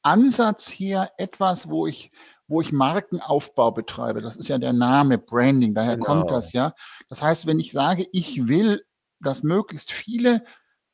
Ansatz 0.01 0.69
her 0.69 1.11
etwas, 1.17 1.69
wo 1.69 1.87
ich, 1.87 2.11
wo 2.47 2.61
ich 2.61 2.71
Markenaufbau 2.71 3.71
betreibe. 3.71 4.21
Das 4.21 4.37
ist 4.37 4.49
ja 4.49 4.57
der 4.57 4.73
Name 4.73 5.17
Branding, 5.17 5.75
daher 5.75 5.97
genau. 5.97 6.05
kommt 6.05 6.31
das 6.31 6.53
ja. 6.53 6.73
Das 7.09 7.21
heißt, 7.21 7.45
wenn 7.45 7.59
ich 7.59 7.71
sage, 7.71 8.07
ich 8.11 8.47
will, 8.47 8.83
dass 9.19 9.43
möglichst 9.43 9.91
viele 9.91 10.43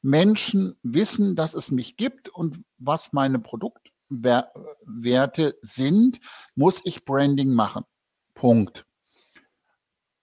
Menschen 0.01 0.77
wissen, 0.83 1.35
dass 1.35 1.53
es 1.53 1.71
mich 1.71 1.97
gibt 1.97 2.29
und 2.29 2.63
was 2.77 3.13
meine 3.13 3.39
Produkte 3.39 3.84
Werte 4.23 5.57
sind, 5.61 6.19
muss 6.55 6.81
ich 6.83 7.05
Branding 7.05 7.53
machen. 7.53 7.83
Punkt. 8.33 8.85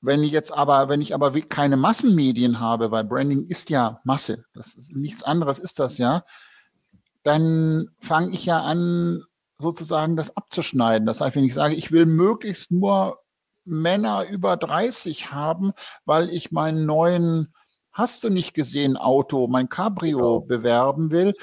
Wenn 0.01 0.25
ich 0.25 0.33
jetzt 0.33 0.53
aber, 0.53 0.89
wenn 0.89 1.01
ich 1.01 1.15
aber 1.15 1.33
keine 1.43 1.77
Massenmedien 1.77 2.59
habe, 2.59 2.91
weil 2.91 3.05
Branding 3.05 3.47
ist 3.47 3.71
ja 3.71 4.01
Masse, 4.05 4.45
das 4.53 4.75
ist 4.75 4.95
nichts 4.95 5.23
anderes 5.23 5.59
ist 5.61 5.79
das 5.79 5.97
ja, 5.99 6.25
dann 7.23 7.89
fange 8.01 8.33
ich 8.33 8.45
ja 8.45 8.63
an, 8.63 9.23
sozusagen 9.59 10.17
das 10.17 10.37
abzuschneiden. 10.37 11.07
Das 11.07 11.21
heißt, 11.21 11.37
wenn 11.37 11.45
ich 11.45 11.55
sage, 11.55 11.75
ich 11.75 11.93
will 11.93 12.07
möglichst 12.07 12.73
nur 12.73 13.21
Männer 13.65 14.27
über 14.29 14.57
30 14.57 15.33
haben, 15.33 15.73
weil 16.05 16.31
ich 16.31 16.51
meinen 16.51 16.85
neuen 16.85 17.55
hast 17.93 18.25
du 18.25 18.31
nicht 18.31 18.55
gesehen 18.55 18.97
Auto, 18.97 19.47
mein 19.47 19.69
Cabrio 19.69 20.41
genau. 20.41 20.41
bewerben 20.41 21.11
will, 21.11 21.35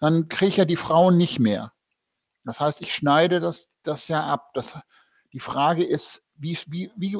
dann 0.00 0.28
kriege 0.28 0.48
ich 0.48 0.56
ja 0.58 0.64
die 0.64 0.76
Frauen 0.76 1.16
nicht 1.16 1.40
mehr. 1.40 1.72
Das 2.48 2.62
heißt, 2.62 2.80
ich 2.80 2.94
schneide 2.94 3.40
das, 3.40 3.68
das 3.82 4.08
ja 4.08 4.24
ab. 4.24 4.54
Das, 4.54 4.78
die 5.34 5.38
Frage 5.38 5.84
ist, 5.84 6.22
wie, 6.38 6.56
wie, 6.68 6.90
wie, 6.96 7.18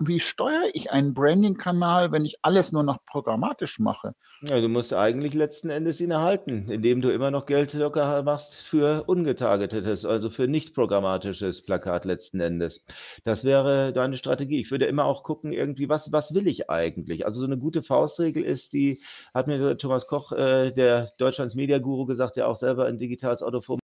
wie 0.00 0.18
steuere 0.18 0.70
ich 0.72 0.90
einen 0.90 1.14
Branding-Kanal, 1.14 2.10
wenn 2.10 2.24
ich 2.24 2.38
alles 2.42 2.72
nur 2.72 2.82
noch 2.82 2.98
programmatisch 3.06 3.78
mache? 3.78 4.16
Ja, 4.40 4.60
du 4.60 4.68
musst 4.68 4.92
eigentlich 4.92 5.32
letzten 5.32 5.70
Endes 5.70 6.00
ihn 6.00 6.10
erhalten, 6.10 6.68
indem 6.68 7.02
du 7.02 7.12
immer 7.12 7.30
noch 7.30 7.46
Geld 7.46 7.72
locker 7.72 8.24
machst 8.24 8.54
für 8.54 9.04
ungetargetetes, 9.06 10.04
also 10.04 10.28
für 10.28 10.48
nicht 10.48 10.74
programmatisches 10.74 11.64
Plakat 11.64 12.04
letzten 12.04 12.40
Endes. 12.40 12.84
Das 13.22 13.44
wäre 13.44 13.92
deine 13.92 14.16
Strategie. 14.16 14.60
Ich 14.60 14.72
würde 14.72 14.86
immer 14.86 15.04
auch 15.04 15.22
gucken, 15.22 15.52
irgendwie, 15.52 15.88
was, 15.88 16.10
was 16.10 16.34
will 16.34 16.48
ich 16.48 16.68
eigentlich? 16.68 17.26
Also 17.26 17.38
so 17.38 17.46
eine 17.46 17.58
gute 17.58 17.84
Faustregel 17.84 18.42
ist, 18.42 18.72
die 18.72 19.00
hat 19.32 19.46
mir 19.46 19.78
Thomas 19.78 20.08
Koch, 20.08 20.32
äh, 20.32 20.72
der 20.72 21.12
Deutschlands 21.18 21.54
Mediaguru, 21.54 22.06
gesagt, 22.06 22.34
der 22.34 22.48
auch 22.48 22.56
selber 22.56 22.86
ein 22.86 22.98
digitales 22.98 23.40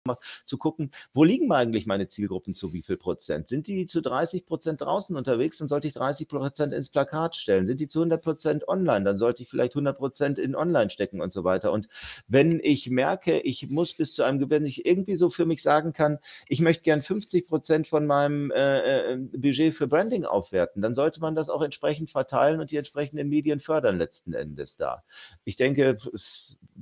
Autoform 0.07 0.19
zu 0.45 0.59
gucken, 0.59 0.91
wo 1.15 1.25
liegen 1.25 1.51
eigentlich 1.53 1.87
meine 1.87 2.09
Zielgruppen 2.09 2.55
zu 2.55 2.73
wie 2.75 2.83
viel 2.83 2.99
Prozent? 2.99 3.49
Sind 3.49 3.67
die 3.67 3.87
zu 3.87 4.03
30 4.03 4.45
Prozent 4.45 4.81
draußen 4.83 5.17
unterwegs, 5.17 5.59
dann 5.59 5.69
sollte 5.69 5.89
ich 5.89 5.95
30 5.95 6.29
Prozent 6.29 6.73
ins 6.75 6.91
Plakat 6.91 7.37
stellen. 7.37 7.67
Sind 7.67 7.81
die 7.81 7.89
zu 7.89 8.01
100 8.01 8.23
Prozent 8.23 8.69
online, 8.69 9.05
dann 9.05 9.19
sollte 9.19 9.43
ich 9.43 9.49
vielleicht 9.49 9.73
100 9.73 9.97
Prozent 9.97 10.39
in 10.39 10.55
online 10.55 10.91
stecken 10.91 11.23
und 11.23 11.33
so 11.33 11.45
weiter. 11.45 11.73
Und 11.73 11.89
wenn 12.29 12.61
ich 12.63 12.91
merke, 12.91 13.41
ich 13.41 13.71
muss 13.71 13.97
bis 13.97 14.15
zu 14.15 14.23
einem, 14.23 14.51
wenn 14.51 14.67
ich 14.67 14.85
irgendwie 14.85 15.17
so 15.17 15.31
für 15.31 15.47
mich 15.47 15.63
sagen 15.63 15.93
kann, 15.95 16.19
ich 16.49 16.61
möchte 16.61 16.85
gern 16.85 17.01
50 17.01 17.47
Prozent 17.47 17.89
von 17.89 18.07
meinem 18.07 18.51
äh, 18.51 19.13
äh, 19.13 19.17
Budget 19.17 19.75
für 19.75 19.87
Branding 19.87 20.27
aufwerten, 20.27 20.83
dann 20.83 20.95
sollte 20.95 21.21
man 21.21 21.35
das 21.35 21.49
auch 21.49 21.63
entsprechend 21.63 22.11
verteilen 22.11 22.61
und 22.61 22.71
die 22.71 22.77
entsprechenden 22.77 23.29
Medien 23.31 23.61
fördern 23.61 23.97
letzten 23.97 24.35
Endes 24.35 24.77
da. 24.77 25.03
Ich 25.45 25.57
denke, 25.57 25.97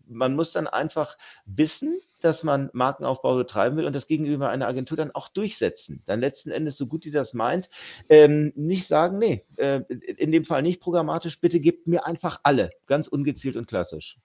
man 0.08 0.34
muss 0.34 0.52
dann 0.52 0.66
einfach 0.66 1.16
wissen, 1.46 1.96
dass 2.20 2.42
man 2.42 2.70
Markenaufbau 3.12 3.37
betreiben 3.37 3.76
will 3.76 3.87
und 3.87 3.95
das 3.95 4.07
gegenüber 4.07 4.49
einer 4.49 4.66
Agentur 4.66 4.97
dann 4.97 5.11
auch 5.12 5.28
durchsetzen. 5.28 6.02
Dann 6.07 6.21
letzten 6.21 6.50
Endes, 6.50 6.76
so 6.76 6.87
gut 6.87 7.04
die 7.04 7.11
das 7.11 7.35
meint, 7.35 7.69
ähm, 8.09 8.52
nicht 8.57 8.87
sagen, 8.87 9.19
nee, 9.19 9.45
äh, 9.57 9.81
in 9.88 10.33
dem 10.33 10.45
Fall 10.45 10.62
nicht 10.62 10.81
programmatisch, 10.81 11.40
bitte 11.40 11.61
gebt 11.61 11.87
mir 11.87 12.07
einfach 12.07 12.40
alle, 12.42 12.71
ganz 12.87 13.09
ungezielt 13.09 13.57
und 13.57 13.66
klassisch. 13.66 14.19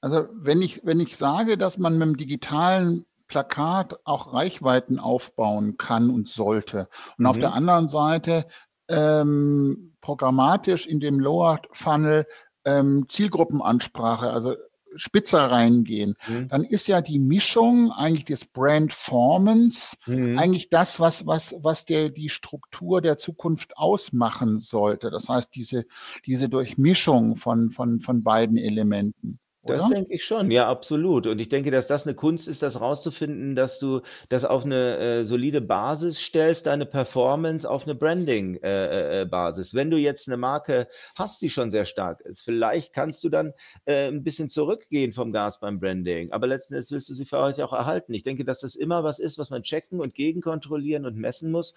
Also 0.00 0.28
wenn 0.32 0.62
ich, 0.62 0.80
wenn 0.84 1.00
ich 1.00 1.16
sage, 1.16 1.58
dass 1.58 1.78
man 1.78 1.98
mit 1.98 2.08
dem 2.08 2.16
digitalen 2.16 3.04
Plakat 3.26 4.00
auch 4.04 4.32
Reichweiten 4.32 4.98
aufbauen 4.98 5.76
kann 5.76 6.10
und 6.10 6.28
sollte. 6.28 6.88
Und 7.18 7.24
mhm. 7.24 7.26
auf 7.26 7.38
der 7.38 7.52
anderen 7.52 7.88
Seite 7.88 8.46
ähm, 8.88 9.94
programmatisch 10.00 10.86
in 10.86 11.00
dem 11.00 11.20
Lower 11.20 11.60
Funnel 11.72 12.26
ähm, 12.64 13.06
Zielgruppenansprache, 13.08 14.30
also 14.30 14.56
spitzer 14.96 15.50
reingehen, 15.50 16.16
mhm. 16.28 16.48
dann 16.48 16.64
ist 16.64 16.88
ja 16.88 17.00
die 17.00 17.18
Mischung 17.18 17.92
eigentlich 17.92 18.24
des 18.24 18.44
Brandformance 18.44 19.96
mhm. 20.06 20.38
eigentlich 20.38 20.68
das, 20.70 21.00
was, 21.00 21.26
was, 21.26 21.54
was 21.60 21.84
der, 21.84 22.10
die 22.10 22.28
Struktur 22.28 23.00
der 23.00 23.18
Zukunft 23.18 23.76
ausmachen 23.76 24.60
sollte. 24.60 25.10
Das 25.10 25.28
heißt, 25.28 25.54
diese, 25.54 25.84
diese 26.26 26.48
Durchmischung 26.48 27.36
von, 27.36 27.70
von, 27.70 28.00
von 28.00 28.22
beiden 28.22 28.56
Elementen. 28.56 29.38
Das 29.62 29.86
denke 29.90 30.14
ich 30.14 30.24
schon, 30.24 30.50
ja, 30.50 30.68
absolut. 30.68 31.26
Und 31.26 31.38
ich 31.38 31.50
denke, 31.50 31.70
dass 31.70 31.86
das 31.86 32.06
eine 32.06 32.14
Kunst 32.14 32.48
ist, 32.48 32.62
das 32.62 32.80
rauszufinden, 32.80 33.54
dass 33.54 33.78
du 33.78 34.00
das 34.30 34.46
auf 34.46 34.64
eine 34.64 34.96
äh, 34.96 35.24
solide 35.24 35.60
Basis 35.60 36.18
stellst, 36.18 36.64
deine 36.64 36.86
Performance 36.86 37.68
auf 37.68 37.82
eine 37.82 37.94
Branding-Basis. 37.94 39.72
Äh, 39.72 39.76
äh, 39.76 39.78
Wenn 39.78 39.90
du 39.90 39.98
jetzt 39.98 40.28
eine 40.28 40.38
Marke 40.38 40.88
hast, 41.14 41.42
die 41.42 41.50
schon 41.50 41.70
sehr 41.70 41.84
stark 41.84 42.22
ist, 42.22 42.40
vielleicht 42.40 42.94
kannst 42.94 43.22
du 43.22 43.28
dann 43.28 43.52
äh, 43.84 44.08
ein 44.08 44.24
bisschen 44.24 44.48
zurückgehen 44.48 45.12
vom 45.12 45.30
Gas 45.30 45.60
beim 45.60 45.78
Branding. 45.78 46.32
Aber 46.32 46.46
letzten 46.46 46.74
Endes 46.74 46.90
willst 46.90 47.10
du 47.10 47.14
sie 47.14 47.26
für 47.26 47.38
heute 47.38 47.62
auch 47.66 47.74
erhalten. 47.74 48.14
Ich 48.14 48.22
denke, 48.22 48.46
dass 48.46 48.60
das 48.60 48.76
immer 48.76 49.04
was 49.04 49.18
ist, 49.18 49.36
was 49.36 49.50
man 49.50 49.62
checken 49.62 50.00
und 50.00 50.14
gegenkontrollieren 50.14 51.04
und 51.04 51.16
messen 51.16 51.50
muss. 51.50 51.74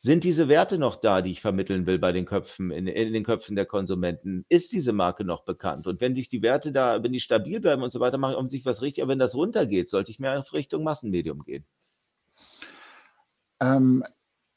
Sind 0.00 0.22
diese 0.22 0.46
Werte 0.48 0.78
noch 0.78 0.96
da, 0.96 1.22
die 1.22 1.32
ich 1.32 1.40
vermitteln 1.40 1.86
will 1.86 1.98
bei 1.98 2.12
den 2.12 2.24
Köpfen, 2.24 2.70
in, 2.70 2.86
in, 2.86 3.12
den 3.12 3.24
Köpfen 3.24 3.56
der 3.56 3.66
Konsumenten? 3.66 4.44
Ist 4.48 4.70
diese 4.70 4.92
Marke 4.92 5.24
noch 5.24 5.44
bekannt? 5.44 5.88
Und 5.88 6.00
wenn 6.00 6.14
dich 6.14 6.28
die 6.28 6.42
Werte 6.42 6.70
da, 6.70 7.02
wenn 7.02 7.12
die 7.12 7.20
stabil 7.20 7.58
bleiben 7.58 7.82
und 7.82 7.92
so 7.92 7.98
weiter, 7.98 8.16
mache 8.16 8.32
ich 8.32 8.38
um 8.38 8.48
sich 8.48 8.64
was 8.64 8.80
richtig. 8.80 9.02
Aber 9.02 9.10
wenn 9.10 9.18
das 9.18 9.34
runtergeht, 9.34 9.90
sollte 9.90 10.12
ich 10.12 10.20
mehr 10.20 10.36
in 10.36 10.42
Richtung 10.42 10.84
Massenmedium 10.84 11.42
gehen. 11.42 11.64
Ähm, 13.60 14.04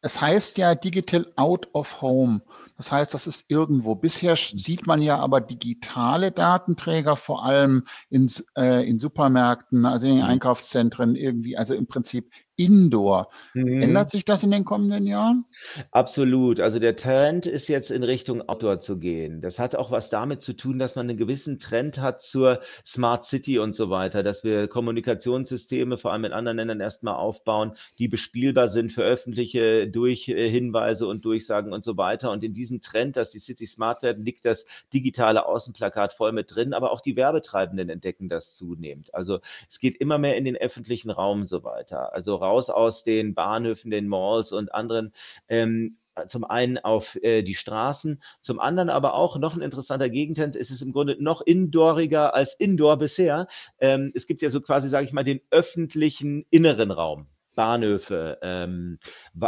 es 0.01 0.19
heißt 0.19 0.57
ja 0.57 0.75
Digital 0.75 1.31
Out 1.35 1.69
of 1.73 2.01
Home. 2.01 2.41
Das 2.77 2.91
heißt, 2.91 3.13
das 3.13 3.27
ist 3.27 3.45
irgendwo. 3.47 3.93
Bisher 3.93 4.35
sieht 4.35 4.87
man 4.87 5.01
ja 5.01 5.17
aber 5.19 5.41
digitale 5.41 6.31
Datenträger 6.31 7.15
vor 7.15 7.45
allem 7.45 7.85
in, 8.09 8.27
äh, 8.57 8.87
in 8.89 8.97
Supermärkten, 8.97 9.85
also 9.85 10.07
in 10.07 10.15
den 10.15 10.23
mhm. 10.23 10.29
Einkaufszentren 10.29 11.15
irgendwie, 11.15 11.57
also 11.57 11.75
im 11.75 11.85
Prinzip 11.85 12.31
Indoor. 12.65 13.29
Mhm. 13.53 13.81
Ändert 13.81 14.11
sich 14.11 14.25
das 14.25 14.43
in 14.43 14.51
den 14.51 14.65
kommenden 14.65 15.05
Jahren? 15.07 15.45
Absolut. 15.91 16.59
Also 16.59 16.79
der 16.79 16.95
Trend 16.95 17.45
ist 17.45 17.67
jetzt 17.67 17.91
in 17.91 18.03
Richtung 18.03 18.47
Outdoor 18.47 18.79
zu 18.79 18.97
gehen. 18.97 19.41
Das 19.41 19.59
hat 19.59 19.75
auch 19.75 19.91
was 19.91 20.09
damit 20.09 20.41
zu 20.41 20.53
tun, 20.53 20.79
dass 20.79 20.95
man 20.95 21.09
einen 21.09 21.17
gewissen 21.17 21.59
Trend 21.59 21.99
hat 21.99 22.21
zur 22.21 22.61
Smart 22.85 23.25
City 23.25 23.59
und 23.59 23.75
so 23.75 23.89
weiter, 23.89 24.23
dass 24.23 24.43
wir 24.43 24.67
Kommunikationssysteme 24.67 25.97
vor 25.97 26.11
allem 26.11 26.25
in 26.25 26.33
anderen 26.33 26.57
Ländern 26.57 26.79
erstmal 26.79 27.15
aufbauen, 27.15 27.73
die 27.99 28.07
bespielbar 28.07 28.69
sind 28.69 28.91
für 28.91 29.03
öffentliche 29.03 29.87
durch 29.87 30.27
äh, 30.27 30.49
Hinweise 30.49 31.07
und 31.07 31.25
Durchsagen 31.25 31.73
und 31.73 31.83
so 31.83 31.97
weiter. 31.97 32.31
Und 32.31 32.43
in 32.43 32.53
diesem 32.53 32.81
Trend, 32.81 33.15
dass 33.15 33.31
die 33.31 33.39
City 33.39 33.65
smart 33.65 34.01
werden, 34.03 34.25
liegt 34.25 34.45
das 34.45 34.65
digitale 34.93 35.45
Außenplakat 35.45 36.13
voll 36.13 36.31
mit 36.31 36.53
drin, 36.53 36.73
aber 36.73 36.91
auch 36.91 37.01
die 37.01 37.15
Werbetreibenden 37.15 37.89
entdecken 37.89 38.29
das 38.29 38.55
zunehmend. 38.55 39.13
Also 39.13 39.39
es 39.69 39.79
geht 39.79 39.97
immer 39.97 40.17
mehr 40.17 40.37
in 40.37 40.45
den 40.45 40.55
öffentlichen 40.55 41.09
Raum 41.09 41.45
so 41.45 41.63
weiter. 41.63 42.13
Also 42.13 42.35
raus 42.51 42.69
aus 42.69 43.03
den 43.03 43.33
Bahnhöfen, 43.33 43.91
den 43.91 44.07
Malls 44.07 44.51
und 44.51 44.73
anderen 44.73 45.13
ähm, 45.47 45.97
zum 46.27 46.43
einen 46.43 46.77
auf 46.77 47.15
äh, 47.23 47.41
die 47.41 47.55
Straßen, 47.55 48.21
zum 48.41 48.59
anderen 48.59 48.89
aber 48.89 49.13
auch 49.13 49.37
noch 49.37 49.55
ein 49.55 49.61
interessanter 49.61 50.09
Gegentrend 50.09 50.57
ist 50.57 50.69
es 50.69 50.81
im 50.81 50.91
Grunde 50.91 51.15
noch 51.23 51.41
indooriger 51.41 52.35
als 52.35 52.53
indoor 52.53 52.97
bisher. 52.97 53.47
Ähm, 53.79 54.11
es 54.13 54.27
gibt 54.27 54.41
ja 54.41 54.49
so 54.49 54.59
quasi, 54.59 54.89
sage 54.89 55.05
ich 55.05 55.13
mal, 55.13 55.23
den 55.23 55.39
öffentlichen 55.51 56.45
inneren 56.49 56.91
Raum. 56.91 57.27
Bahnhöfe, 57.55 58.37
ähm, 58.41 58.99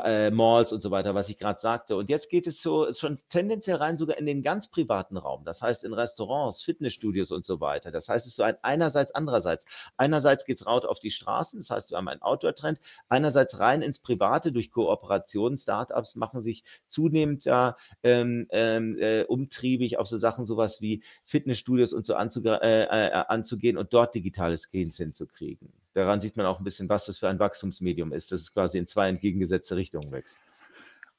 äh, 0.04 0.30
Malls 0.32 0.72
und 0.72 0.82
so 0.82 0.92
weiter, 0.92 1.16
was 1.16 1.30
ich 1.30 1.38
gerade 1.38 1.60
sagte. 1.60 1.96
Und 1.96 2.10
jetzt 2.10 2.30
geht 2.30 2.48
es 2.48 2.62
so 2.62 2.94
schon 2.94 3.20
tendenziell 3.30 3.78
rein 3.78 3.98
sogar 3.98 4.18
in 4.18 4.26
den 4.26 4.44
ganz 4.44 4.70
privaten 4.70 5.18
Raum. 5.18 5.44
Das 5.46 5.62
heißt 5.62 5.84
in 5.84 5.94
Restaurants, 5.94 6.62
Fitnessstudios 6.64 7.32
und 7.32 7.46
so 7.46 7.60
weiter. 7.60 7.92
Das 7.92 8.10
heißt, 8.10 8.26
es 8.26 8.34
ist 8.34 8.36
so 8.38 8.44
ein 8.44 8.58
einerseits, 8.62 9.14
andererseits. 9.16 9.66
Einerseits 9.98 10.46
geht 10.46 10.60
es 10.60 10.66
raus 10.66 10.86
auf 10.86 11.00
die 11.00 11.12
Straßen, 11.12 11.60
das 11.60 11.70
heißt, 11.70 11.92
wir 11.92 11.98
haben 11.98 12.08
einen 12.08 12.22
Outdoor-Trend. 12.22 12.80
Einerseits 13.10 13.60
rein 13.60 13.82
ins 13.82 14.00
Private 14.00 14.52
durch 14.52 14.72
Kooperationen. 14.72 15.58
Startups 15.58 16.16
machen 16.16 16.42
sich 16.42 16.64
zunehmend 16.88 17.46
da 17.46 17.78
ähm, 18.04 18.48
ähm, 18.52 18.98
äh, 19.00 19.24
umtriebig 19.24 19.98
auf 19.98 20.08
so 20.08 20.18
Sachen, 20.18 20.46
sowas 20.46 20.82
wie 20.82 21.04
Fitnessstudios 21.26 21.94
und 21.94 22.06
so 22.06 22.16
anzuge 22.16 22.60
äh, 22.62 22.84
äh, 22.84 23.12
anzugehen 23.28 23.78
und 23.78 23.94
dort 23.94 24.16
digitale 24.16 24.58
Screens 24.58 24.98
hinzukriegen. 24.98 25.72
Daran 25.94 26.22
sieht 26.22 26.38
man 26.38 26.46
auch 26.46 26.60
ein 26.60 26.64
bisschen, 26.64 26.90
was 26.90 27.06
das 27.06 27.18
für 27.18 27.30
ein 27.30 27.40
Wachstumsmedium 27.40 28.14
ist, 28.14 28.32
dass 28.32 28.42
es 28.42 28.52
quasi 28.52 28.78
in 28.78 28.88
zwei 28.88 29.10
entgegengesetzte 29.10 29.76
Richtungen 29.76 30.12
wächst. 30.12 30.38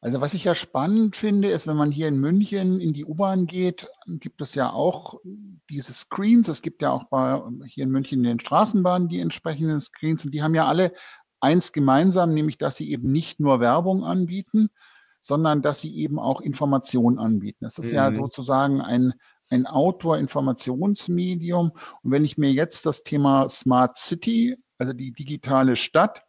Also 0.04 0.21
was 0.21 0.35
ich 0.35 0.45
ja 0.45 0.54
spannend 0.54 1.16
finde, 1.16 1.49
ist, 1.49 1.66
wenn 1.66 1.78
man 1.78 1.90
hier 1.90 2.09
in 2.09 2.21
München 2.21 2.78
in 2.78 2.93
die 2.93 3.07
U-Bahn 3.07 3.47
geht, 3.47 3.88
gibt 4.07 4.43
es 4.43 4.54
ja 4.54 4.71
auch 4.71 5.19
diese 5.71 5.95
Screens. 5.95 6.49
Es 6.49 6.61
gibt 6.61 6.83
ja 6.83 6.90
auch 6.90 7.04
bei, 7.04 7.40
hier 7.66 7.85
in 7.85 7.90
München 7.90 8.19
in 8.19 8.25
den 8.25 8.40
Straßenbahnen 8.40 9.09
die 9.09 9.21
entsprechenden 9.21 9.81
Screens 9.81 10.26
und 10.26 10.33
die 10.33 10.43
haben 10.43 10.54
ja 10.54 10.66
alle 10.66 10.93
eins 11.40 11.73
gemeinsam, 11.73 12.35
nämlich 12.35 12.59
dass 12.59 12.76
sie 12.76 12.90
eben 12.90 13.12
nicht 13.12 13.40
nur 13.40 13.61
Werbung 13.61 14.04
anbieten, 14.04 14.69
sondern 15.21 15.62
dass 15.62 15.81
sie 15.81 15.97
eben 15.97 16.19
auch 16.19 16.43
Informationen 16.43 17.19
anbieten. 17.19 17.64
Das 17.64 17.78
ist 17.78 17.88
mhm. 17.88 17.95
ja 17.95 18.12
sozusagen 18.12 18.83
ein, 18.83 19.14
ein 19.49 19.66
Outdoor-Informationsmedium. 19.66 21.73
Und 22.02 22.11
wenn 22.11 22.26
ich 22.26 22.37
mir 22.37 22.52
jetzt 22.52 22.85
das 22.85 23.04
Thema 23.04 23.49
Smart 23.49 23.97
City 23.97 24.59
also 24.78 24.93
die 24.93 25.12
digitale 25.12 25.76
Stadt, 25.76 26.25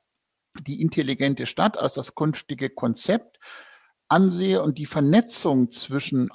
die 0.62 0.82
intelligente 0.82 1.46
Stadt 1.46 1.78
als 1.78 1.94
das 1.96 2.16
künftige 2.16 2.70
Konzept 2.70 3.40
ansehe 4.08 4.62
und 4.62 4.78
die 4.78 4.86
Vernetzung 4.86 5.72
zwischen 5.72 6.30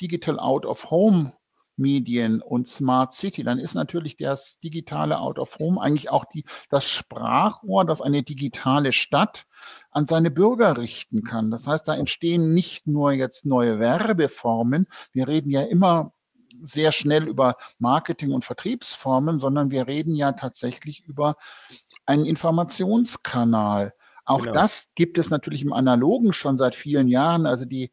Digital 0.00 0.38
Out 0.38 0.66
of 0.66 0.90
Home 0.90 1.32
Medien 1.76 2.40
und 2.40 2.68
Smart 2.68 3.14
City, 3.14 3.44
dann 3.44 3.58
ist 3.58 3.74
natürlich 3.74 4.16
das 4.16 4.58
digitale 4.58 5.18
Out 5.18 5.38
of 5.38 5.58
Home 5.58 5.80
eigentlich 5.80 6.10
auch 6.10 6.24
die, 6.24 6.44
das 6.70 6.88
Sprachrohr, 6.88 7.84
das 7.84 8.00
eine 8.00 8.22
digitale 8.22 8.92
Stadt 8.92 9.44
an 9.90 10.06
seine 10.06 10.30
Bürger 10.30 10.78
richten 10.78 11.22
kann. 11.22 11.50
Das 11.50 11.66
heißt, 11.66 11.86
da 11.86 11.94
entstehen 11.94 12.54
nicht 12.54 12.86
nur 12.86 13.12
jetzt 13.12 13.44
neue 13.44 13.78
Werbeformen. 13.78 14.86
Wir 15.12 15.28
reden 15.28 15.50
ja 15.50 15.62
immer 15.62 16.12
sehr 16.62 16.92
schnell 16.92 17.28
über 17.28 17.56
Marketing 17.78 18.32
und 18.32 18.44
Vertriebsformen, 18.44 19.38
sondern 19.38 19.70
wir 19.70 19.86
reden 19.86 20.14
ja 20.14 20.32
tatsächlich 20.32 21.04
über 21.04 21.36
einen 22.06 22.26
Informationskanal. 22.26 23.94
Auch 24.24 24.40
genau. 24.40 24.52
das 24.52 24.90
gibt 24.94 25.18
es 25.18 25.30
natürlich 25.30 25.62
im 25.62 25.72
Analogen 25.72 26.32
schon 26.32 26.58
seit 26.58 26.74
vielen 26.74 27.08
Jahren. 27.08 27.46
Also 27.46 27.64
die, 27.64 27.90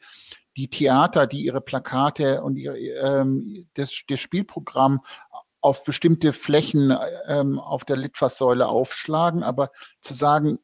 die 0.58 0.68
Theater, 0.68 1.28
die 1.28 1.46
ihre 1.46 1.62
Plakate 1.62 2.44
und 2.44 2.58
ihre, 2.58 2.78
ähm, 2.78 3.68
das, 3.76 4.04
das 4.08 4.20
Spielprogramm 4.20 5.02
auf 5.62 5.84
bestimmte 5.84 6.34
Flächen 6.34 6.96
ähm, 7.28 7.60
auf 7.60 7.86
der 7.86 7.98
Litfaßsäule 7.98 8.68
aufschlagen, 8.68 9.44
aber 9.44 9.72
zu 10.02 10.14
sagen, 10.14 10.60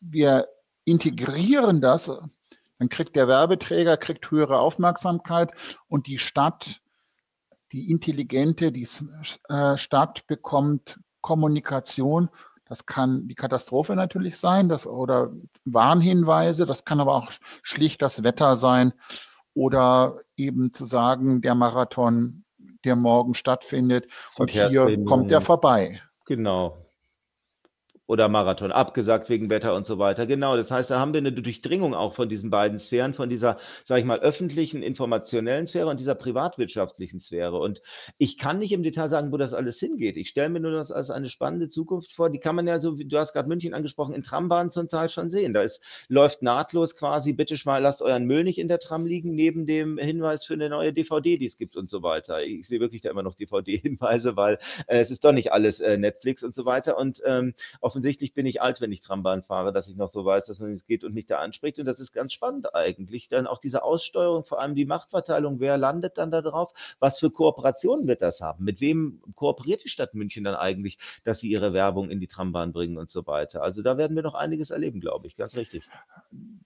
wir 0.00 0.48
integrieren 0.84 1.80
das, 1.80 2.10
dann 2.78 2.88
kriegt 2.88 3.16
der 3.16 3.28
Werbeträger 3.28 3.96
kriegt 3.96 4.30
höhere 4.30 4.58
Aufmerksamkeit 4.58 5.52
und 5.88 6.06
die 6.06 6.18
Stadt, 6.18 6.80
die 7.72 7.90
intelligente, 7.90 8.72
die 8.72 8.88
äh, 9.48 9.76
Stadt 9.76 10.26
bekommt 10.26 11.00
Kommunikation 11.20 12.30
das 12.68 12.84
kann 12.84 13.26
die 13.28 13.34
Katastrophe 13.34 13.96
natürlich 13.96 14.36
sein, 14.36 14.68
das, 14.68 14.86
oder 14.86 15.32
Warnhinweise. 15.64 16.66
Das 16.66 16.84
kann 16.84 17.00
aber 17.00 17.14
auch 17.14 17.32
schlicht 17.62 18.02
das 18.02 18.22
Wetter 18.22 18.56
sein 18.56 18.92
oder 19.54 20.20
eben 20.36 20.72
zu 20.72 20.84
sagen, 20.84 21.40
der 21.40 21.54
Marathon, 21.54 22.44
der 22.84 22.94
morgen 22.94 23.34
stattfindet 23.34 24.06
und 24.36 24.50
hier 24.50 25.02
kommt 25.04 25.32
er 25.32 25.40
vorbei. 25.40 26.00
Genau, 26.26 26.76
oder 28.08 28.28
Marathon 28.28 28.72
abgesagt 28.72 29.28
wegen 29.28 29.50
Wetter 29.50 29.74
und 29.74 29.86
so 29.86 29.98
weiter. 29.98 30.26
Genau, 30.26 30.56
das 30.56 30.70
heißt, 30.70 30.90
da 30.90 30.98
haben 30.98 31.12
wir 31.12 31.18
eine 31.18 31.30
Durchdringung 31.30 31.94
auch 31.94 32.14
von 32.14 32.30
diesen 32.30 32.48
beiden 32.48 32.78
Sphären, 32.78 33.12
von 33.12 33.28
dieser, 33.28 33.58
sage 33.84 34.00
ich 34.00 34.06
mal, 34.06 34.18
öffentlichen, 34.20 34.82
informationellen 34.82 35.66
Sphäre 35.66 35.88
und 35.88 36.00
dieser 36.00 36.14
privatwirtschaftlichen 36.14 37.20
Sphäre. 37.20 37.58
Und 37.58 37.82
ich 38.16 38.38
kann 38.38 38.58
nicht 38.58 38.72
im 38.72 38.82
Detail 38.82 39.10
sagen, 39.10 39.30
wo 39.30 39.36
das 39.36 39.52
alles 39.52 39.78
hingeht. 39.78 40.16
Ich 40.16 40.30
stelle 40.30 40.48
mir 40.48 40.60
nur 40.60 40.72
das 40.72 40.90
als 40.90 41.10
eine 41.10 41.28
spannende 41.28 41.68
Zukunft 41.68 42.14
vor. 42.14 42.30
Die 42.30 42.38
kann 42.38 42.56
man 42.56 42.66
ja 42.66 42.80
so, 42.80 42.98
wie 42.98 43.04
du 43.04 43.18
hast 43.18 43.34
gerade 43.34 43.46
München 43.46 43.74
angesprochen, 43.74 44.14
in 44.14 44.22
Trambahnen 44.22 44.72
zum 44.72 44.88
Teil 44.88 45.10
schon 45.10 45.30
sehen. 45.30 45.52
Da 45.52 45.60
ist, 45.60 45.82
läuft 46.08 46.40
nahtlos 46.40 46.96
quasi, 46.96 47.34
bitte 47.34 47.56
mal, 47.66 47.82
lasst 47.82 48.00
euren 48.00 48.24
Müll 48.24 48.42
nicht 48.42 48.58
in 48.58 48.68
der 48.68 48.80
Tram 48.80 49.04
liegen, 49.04 49.34
neben 49.34 49.66
dem 49.66 49.98
Hinweis 49.98 50.46
für 50.46 50.54
eine 50.54 50.70
neue 50.70 50.94
DVD, 50.94 51.36
die 51.36 51.46
es 51.46 51.58
gibt 51.58 51.76
und 51.76 51.90
so 51.90 52.02
weiter. 52.02 52.42
Ich 52.42 52.68
sehe 52.68 52.80
wirklich 52.80 53.02
da 53.02 53.10
immer 53.10 53.22
noch 53.22 53.34
DVD-Hinweise, 53.34 54.34
weil 54.34 54.58
äh, 54.86 54.98
es 54.98 55.10
ist 55.10 55.24
doch 55.24 55.32
nicht 55.32 55.52
alles 55.52 55.80
äh, 55.80 55.98
Netflix 55.98 56.42
und 56.42 56.54
so 56.54 56.64
weiter. 56.64 56.96
Und 56.96 57.20
ähm, 57.26 57.52
auf 57.82 57.97
offensichtlich 57.98 58.32
bin 58.32 58.46
ich 58.46 58.62
alt, 58.62 58.80
wenn 58.80 58.92
ich 58.92 59.00
Trambahn 59.00 59.42
fahre, 59.42 59.72
dass 59.72 59.88
ich 59.88 59.96
noch 59.96 60.12
so 60.12 60.24
weiß, 60.24 60.44
dass 60.44 60.60
man 60.60 60.72
es 60.72 60.86
geht 60.86 61.02
und 61.02 61.14
mich 61.14 61.26
da 61.26 61.38
anspricht. 61.38 61.80
Und 61.80 61.86
das 61.86 61.98
ist 61.98 62.12
ganz 62.12 62.32
spannend 62.32 62.72
eigentlich. 62.72 63.28
Dann 63.28 63.48
auch 63.48 63.58
diese 63.58 63.82
Aussteuerung, 63.82 64.44
vor 64.44 64.60
allem 64.60 64.76
die 64.76 64.84
Machtverteilung, 64.84 65.58
wer 65.58 65.76
landet 65.76 66.16
dann 66.16 66.30
da 66.30 66.40
drauf? 66.40 66.72
Was 67.00 67.18
für 67.18 67.30
Kooperationen 67.30 68.06
wird 68.06 68.22
das 68.22 68.40
haben? 68.40 68.62
Mit 68.62 68.80
wem 68.80 69.20
kooperiert 69.34 69.82
die 69.84 69.88
Stadt 69.88 70.14
München 70.14 70.44
dann 70.44 70.54
eigentlich, 70.54 70.98
dass 71.24 71.40
sie 71.40 71.48
ihre 71.48 71.72
Werbung 71.72 72.08
in 72.08 72.20
die 72.20 72.28
Trambahn 72.28 72.72
bringen 72.72 72.98
und 72.98 73.10
so 73.10 73.26
weiter? 73.26 73.62
Also 73.62 73.82
da 73.82 73.98
werden 73.98 74.14
wir 74.14 74.22
noch 74.22 74.34
einiges 74.34 74.70
erleben, 74.70 75.00
glaube 75.00 75.26
ich, 75.26 75.36
ganz 75.36 75.56
richtig. 75.56 75.82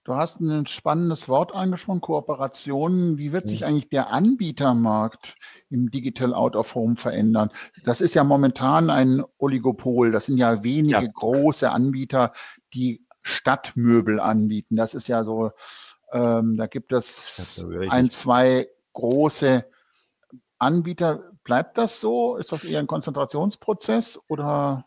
Du 0.03 0.13
hast 0.13 0.39
ein 0.39 0.67
spannendes 0.67 1.29
Wort 1.29 1.55
angesprochen, 1.55 2.01
Kooperationen. 2.01 3.17
Wie 3.17 3.31
wird 3.31 3.47
sich 3.47 3.61
hm. 3.61 3.69
eigentlich 3.69 3.89
der 3.89 4.11
Anbietermarkt 4.11 5.35
im 5.71 5.89
Digital 5.89 6.35
Out 6.35 6.55
of 6.55 6.75
Home 6.75 6.95
verändern? 6.95 7.49
Das 7.85 8.01
ist 8.01 8.13
ja 8.13 8.23
momentan 8.23 8.91
ein 8.91 9.23
Oligopol. 9.39 10.11
Das 10.11 10.27
sind 10.27 10.37
ja 10.37 10.63
wenige 10.63 10.93
ja 10.93 11.07
große 11.23 11.71
Anbieter, 11.71 12.33
die 12.73 13.05
Stadtmöbel 13.21 14.19
anbieten. 14.19 14.75
Das 14.75 14.93
ist 14.93 15.07
ja 15.07 15.23
so, 15.23 15.51
ähm, 16.11 16.57
da 16.57 16.67
gibt 16.67 16.91
es 16.91 17.65
ein, 17.89 18.09
zwei 18.09 18.67
große 18.91 19.65
Anbieter. 20.59 21.31
Bleibt 21.43 21.77
das 21.77 22.01
so? 22.01 22.35
Ist 22.35 22.51
das 22.51 22.65
eher 22.65 22.79
ein 22.79 22.87
Konzentrationsprozess 22.87 24.19
oder 24.27 24.85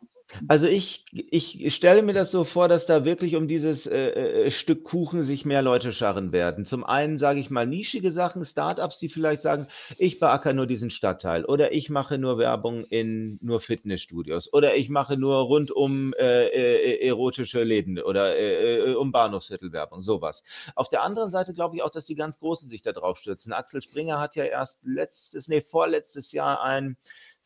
also 0.49 0.67
ich, 0.67 1.05
ich 1.12 1.75
stelle 1.75 2.03
mir 2.03 2.12
das 2.12 2.31
so 2.31 2.45
vor, 2.45 2.69
dass 2.69 2.87
da 2.87 3.05
wirklich 3.05 3.37
um 3.37 3.47
dieses 3.47 3.87
äh, 3.87 4.47
äh, 4.47 4.51
Stück 4.51 4.85
Kuchen 4.85 5.25
sich 5.25 5.45
mehr 5.45 5.62
Leute 5.62 5.93
scharren 5.93 6.33
werden. 6.33 6.65
Zum 6.67 6.85
einen 6.85 7.19
sage 7.19 7.39
ich 7.39 7.49
mal 7.49 7.67
nischige 7.67 8.12
Sachen, 8.12 8.45
Startups, 8.45 8.99
die 8.99 9.09
vielleicht 9.09 9.43
sagen, 9.43 9.69
ich 9.99 10.19
beackere 10.19 10.53
nur 10.53 10.67
diesen 10.67 10.91
Stadtteil 10.91 11.45
oder 11.45 11.73
ich 11.73 11.91
mache 11.91 12.19
nur 12.19 12.39
Werbung 12.39 12.85
in 12.91 13.39
nur 13.41 13.61
Fitnessstudios 13.61 14.53
oder 14.53 14.77
ich 14.77 14.89
mache 14.89 15.17
nur 15.17 15.37
rund 15.37 15.71
um 15.71 16.12
äh, 16.19 16.47
äh, 16.49 17.07
erotische 17.07 17.62
Läden 17.62 18.01
oder 18.01 18.37
äh, 18.37 18.91
äh, 18.91 18.95
um 18.95 19.12
Bahnhofsviertel 19.12 19.73
Werbung, 19.73 20.03
sowas. 20.03 20.43
Auf 20.75 20.89
der 20.89 21.03
anderen 21.03 21.31
Seite 21.31 21.55
glaube 21.55 21.77
ich 21.77 21.83
auch, 21.83 21.91
dass 21.91 22.05
die 22.05 22.17
ganz 22.17 22.39
Großen 22.39 22.69
sich 22.69 22.83
da 22.83 22.93
drauf 22.93 23.19
stürzen. 23.19 23.53
Axel 23.53 23.81
Springer 23.81 24.19
hat 24.19 24.35
ja 24.35 24.45
erst 24.45 24.81
letztes, 24.85 25.47
nee, 25.47 25.61
vorletztes 25.61 26.33
Jahr 26.33 26.62
ein 26.62 26.97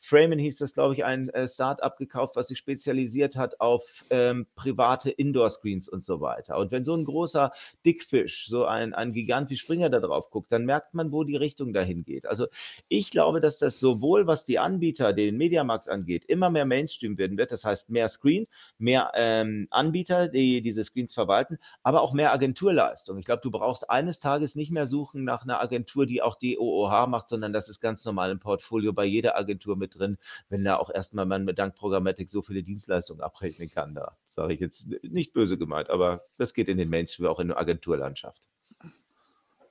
Framen 0.00 0.38
hieß 0.38 0.56
das, 0.56 0.74
glaube 0.74 0.94
ich, 0.94 1.04
ein 1.04 1.28
äh, 1.30 1.48
Start-up 1.48 1.98
gekauft, 1.98 2.36
was 2.36 2.48
sich 2.48 2.58
spezialisiert 2.58 3.36
hat 3.36 3.60
auf 3.60 3.84
ähm, 4.10 4.46
private 4.56 5.10
Indoor-Screens 5.10 5.88
und 5.88 6.04
so 6.04 6.20
weiter. 6.20 6.58
Und 6.58 6.70
wenn 6.70 6.84
so 6.84 6.94
ein 6.94 7.04
großer 7.04 7.52
Dickfisch, 7.84 8.48
so 8.48 8.64
ein, 8.64 8.94
ein 8.94 9.12
Gigant 9.12 9.50
wie 9.50 9.56
Springer 9.56 9.90
da 9.90 10.00
drauf 10.00 10.30
guckt, 10.30 10.50
dann 10.50 10.64
merkt 10.64 10.94
man, 10.94 11.12
wo 11.12 11.24
die 11.24 11.36
Richtung 11.36 11.72
dahin 11.72 12.02
geht. 12.02 12.26
Also 12.26 12.46
ich 12.88 13.10
glaube, 13.10 13.40
dass 13.40 13.58
das 13.58 13.78
sowohl, 13.78 14.26
was 14.26 14.44
die 14.44 14.58
Anbieter, 14.58 15.12
den 15.12 15.36
Mediamarkt 15.36 15.88
angeht, 15.88 16.24
immer 16.24 16.50
mehr 16.50 16.64
Mainstream 16.64 17.18
werden 17.18 17.36
wird. 17.36 17.52
Das 17.52 17.64
heißt, 17.64 17.90
mehr 17.90 18.08
Screens, 18.08 18.48
mehr 18.78 19.12
ähm, 19.14 19.68
Anbieter, 19.70 20.28
die 20.28 20.62
diese 20.62 20.84
Screens 20.84 21.14
verwalten, 21.14 21.58
aber 21.82 22.00
auch 22.00 22.12
mehr 22.12 22.32
Agenturleistung. 22.32 23.18
Ich 23.18 23.26
glaube, 23.26 23.42
du 23.42 23.50
brauchst 23.50 23.88
eines 23.90 24.18
Tages 24.18 24.54
nicht 24.54 24.72
mehr 24.72 24.86
suchen 24.86 25.24
nach 25.24 25.42
einer 25.42 25.60
Agentur, 25.60 26.06
die 26.06 26.22
auch 26.22 26.36
DOOH 26.36 27.06
macht, 27.06 27.28
sondern 27.28 27.52
das 27.52 27.68
ist 27.68 27.80
ganz 27.80 28.04
normal 28.04 28.30
im 28.30 28.38
Portfolio 28.38 28.92
bei 28.92 29.04
jeder 29.04 29.36
Agentur 29.36 29.76
mit 29.76 29.89
drin, 29.90 30.18
wenn 30.48 30.64
da 30.64 30.76
auch 30.76 30.90
erstmal 30.90 31.26
man 31.26 31.44
mit 31.44 31.58
dank 31.58 31.74
Programmatik 31.74 32.30
so 32.30 32.42
viele 32.42 32.62
Dienstleistungen 32.62 33.22
abrechnen 33.22 33.70
kann. 33.70 33.94
Da 33.94 34.16
sage 34.28 34.54
ich 34.54 34.60
jetzt 34.60 34.86
nicht 35.02 35.32
böse 35.32 35.58
gemeint, 35.58 35.90
aber 35.90 36.20
das 36.38 36.54
geht 36.54 36.68
in 36.68 36.78
den 36.78 36.88
Mainstream, 36.88 37.26
auch 37.26 37.40
in 37.40 37.48
der 37.48 37.58
Agenturlandschaft. 37.58 38.40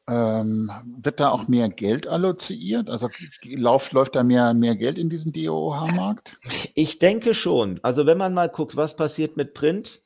Ähm, 0.10 0.72
wird 1.04 1.20
da 1.20 1.30
auch 1.30 1.48
mehr 1.48 1.70
Geld 1.70 2.08
alloziert? 2.08 2.90
Also 2.90 3.10
läuft, 3.44 3.94
läuft 3.94 4.16
da 4.16 4.24
mehr, 4.24 4.56
mehr 4.56 4.76
Geld 4.76 4.98
in 4.98 5.10
diesen 5.10 5.32
DOH-Markt? 5.34 6.38
Ich 6.74 6.98
denke 6.98 7.36
schon. 7.36 7.80
Also 7.84 8.08
wenn 8.08 8.18
man 8.18 8.34
mal 8.34 8.50
guckt, 8.50 8.76
was 8.76 8.96
passiert 8.96 9.38
mit 9.38 9.54
Print, 9.54 10.02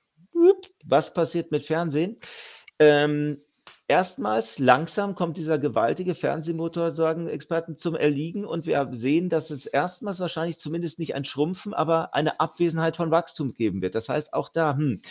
was 0.84 1.14
passiert 1.14 1.52
mit 1.52 1.66
Fernsehen, 1.66 2.18
ähm, 2.80 3.38
Erstmals 3.90 4.60
langsam 4.60 5.14
kommt 5.14 5.36
dieser 5.36 5.60
gewaltige 5.60 6.16
Fernsehmotor, 6.16 6.94
sagen 6.94 7.28
Experten, 7.28 7.78
zum 7.78 7.96
Erliegen 7.96 8.46
und 8.46 8.66
wir 8.66 8.90
sehen, 8.94 9.30
dass 9.30 9.50
es 9.50 9.66
erstmals 9.66 10.22
wahrscheinlich 10.22 10.58
zumindest 10.58 11.00
nicht 11.00 11.16
ein 11.16 11.26
Schrumpfen, 11.26 11.74
aber 11.74 12.14
eine 12.14 12.40
Abwesenheit 12.40 12.96
von 12.96 13.12
Wachstum 13.12 13.54
geben 13.54 13.82
wird. 13.82 13.94
Das 13.94 14.08
heißt 14.08 14.34
auch 14.34 14.48
da, 14.48 14.78
hm. 14.78 15.02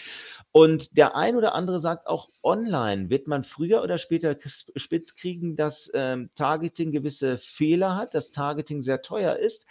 Und 0.52 0.96
der 0.96 1.16
ein 1.16 1.36
oder 1.36 1.54
andere 1.54 1.80
sagt 1.80 2.06
auch, 2.06 2.28
online 2.42 3.10
wird 3.10 3.26
man 3.26 3.44
früher 3.44 3.82
oder 3.82 3.98
später 3.98 4.36
spitz 4.76 5.16
kriegen, 5.16 5.54
dass 5.56 5.90
ähm, 5.94 6.30
Targeting 6.34 6.92
gewisse 6.92 7.38
Fehler 7.38 7.96
hat, 7.96 8.14
dass 8.14 8.32
Targeting 8.32 8.82
sehr 8.82 9.02
teuer 9.02 9.36
ist. 9.36 9.66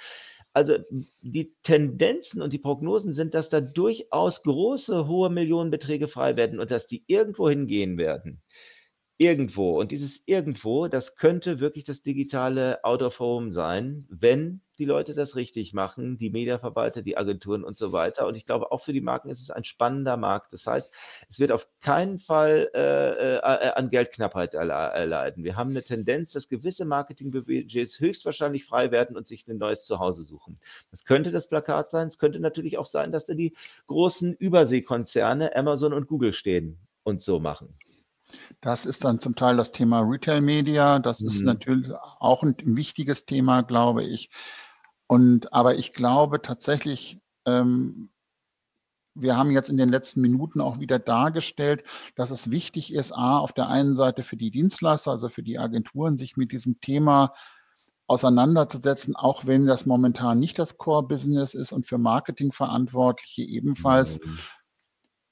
Also 0.54 0.78
die 1.22 1.54
Tendenzen 1.64 2.42
und 2.42 2.52
die 2.52 2.60
Prognosen 2.60 3.14
sind, 3.14 3.34
dass 3.34 3.50
da 3.50 3.62
durchaus 3.62 4.44
große, 4.44 5.08
hohe 5.08 5.30
Millionenbeträge 5.30 6.08
frei 6.08 6.36
werden 6.36 6.60
und 6.60 6.72
dass 6.72 6.88
die 6.88 7.04
irgendwo 7.08 7.50
hingehen 7.50 7.98
werden. 7.98 8.42
Irgendwo. 9.22 9.80
Und 9.80 9.92
dieses 9.92 10.20
Irgendwo, 10.26 10.88
das 10.88 11.16
könnte 11.16 11.60
wirklich 11.60 11.84
das 11.84 12.02
digitale 12.02 12.84
Out 12.84 13.04
of 13.04 13.20
Home 13.20 13.52
sein, 13.52 14.08
wenn 14.10 14.62
die 14.80 14.86
Leute 14.86 15.14
das 15.14 15.36
richtig 15.36 15.74
machen, 15.74 16.18
die 16.18 16.32
Mediaverwalter, 16.32 17.04
die 17.04 17.18
Agenturen 17.18 17.64
und 17.64 17.78
so 17.78 17.94
weiter. 17.94 18.26
Und 18.26 18.34
ich 18.34 18.48
glaube, 18.48 18.72
auch 18.72 18.84
für 18.84 18.94
die 18.94 19.02
Marken 19.02 19.30
ist 19.30 19.40
es 19.40 19.52
ein 19.52 19.64
spannender 19.64 20.18
Markt. 20.18 20.54
Das 20.54 20.66
heißt, 20.66 20.92
es 21.30 21.38
wird 21.38 21.52
auf 21.52 21.68
keinen 21.82 22.18
Fall 22.18 22.72
äh, 22.74 23.36
äh, 23.36 23.42
an 23.76 23.92
Geldknappheit 23.92 24.56
erleiden. 24.56 25.44
Wir 25.44 25.56
haben 25.56 25.70
eine 25.70 25.84
Tendenz, 25.84 26.32
dass 26.32 26.50
gewisse 26.50 26.86
Marketingbudgets 26.86 28.00
höchstwahrscheinlich 28.00 28.66
frei 28.66 28.90
werden 28.90 29.16
und 29.16 29.28
sich 29.28 29.48
ein 29.48 29.60
neues 29.60 29.86
Zuhause 29.86 30.24
suchen. 30.24 30.60
Das 30.90 31.06
könnte 31.06 31.30
das 31.30 31.48
Plakat 31.48 31.92
sein. 31.92 32.08
Es 32.08 32.18
könnte 32.18 32.40
natürlich 32.40 32.80
auch 32.80 32.88
sein, 32.88 33.12
dass 33.12 33.28
da 33.28 33.36
die 33.36 33.54
großen 33.86 34.34
Überseekonzerne 34.34 35.56
Amazon 35.56 35.94
und 35.94 36.08
Google 36.08 36.34
stehen 36.34 36.80
und 37.04 37.22
so 37.22 37.40
machen. 37.40 37.78
Das 38.62 38.86
ist 38.86 39.04
dann 39.04 39.20
zum 39.20 39.36
Teil 39.36 39.58
das 39.58 39.72
Thema 39.72 40.02
Retail 40.02 40.42
Media. 40.42 41.00
Das 41.00 41.20
mhm. 41.20 41.28
ist 41.28 41.42
natürlich 41.42 41.92
auch 42.20 42.44
ein 42.44 42.56
wichtiges 42.60 43.26
Thema, 43.26 43.62
glaube 43.62 44.04
ich. 44.04 44.30
Und 45.08 45.52
aber 45.54 45.76
ich 45.76 45.94
glaube 45.94 46.42
tatsächlich, 46.42 47.22
ähm, 47.46 48.12
wir 49.14 49.36
haben 49.38 49.52
jetzt 49.52 49.70
in 49.70 49.78
den 49.78 49.90
letzten 49.90 50.22
Minuten 50.22 50.62
auch 50.62 50.80
wieder 50.80 51.00
dargestellt, 51.00 51.84
dass 52.16 52.32
es 52.32 52.50
wichtig 52.50 52.94
ist, 52.94 53.12
a, 53.12 53.38
auf 53.38 53.52
der 53.52 53.68
einen 53.68 53.94
Seite 53.94 54.24
für 54.24 54.38
die 54.38 54.52
Dienstleister, 54.52 55.12
also 55.12 55.28
für 55.28 55.44
die 55.44 55.60
Agenturen, 55.60 56.18
sich 56.18 56.38
mit 56.38 56.52
diesem 56.52 56.80
Thema 56.80 57.34
auseinanderzusetzen, 58.08 59.16
auch 59.16 59.46
wenn 59.46 59.66
das 59.66 59.86
momentan 59.86 60.40
nicht 60.40 60.60
das 60.60 60.78
Core-Business 60.78 61.54
ist 61.54 61.72
und 61.72 61.86
für 61.86 61.98
Marketingverantwortliche 61.98 63.44
ebenfalls. 63.44 64.20
Mhm. 64.20 64.40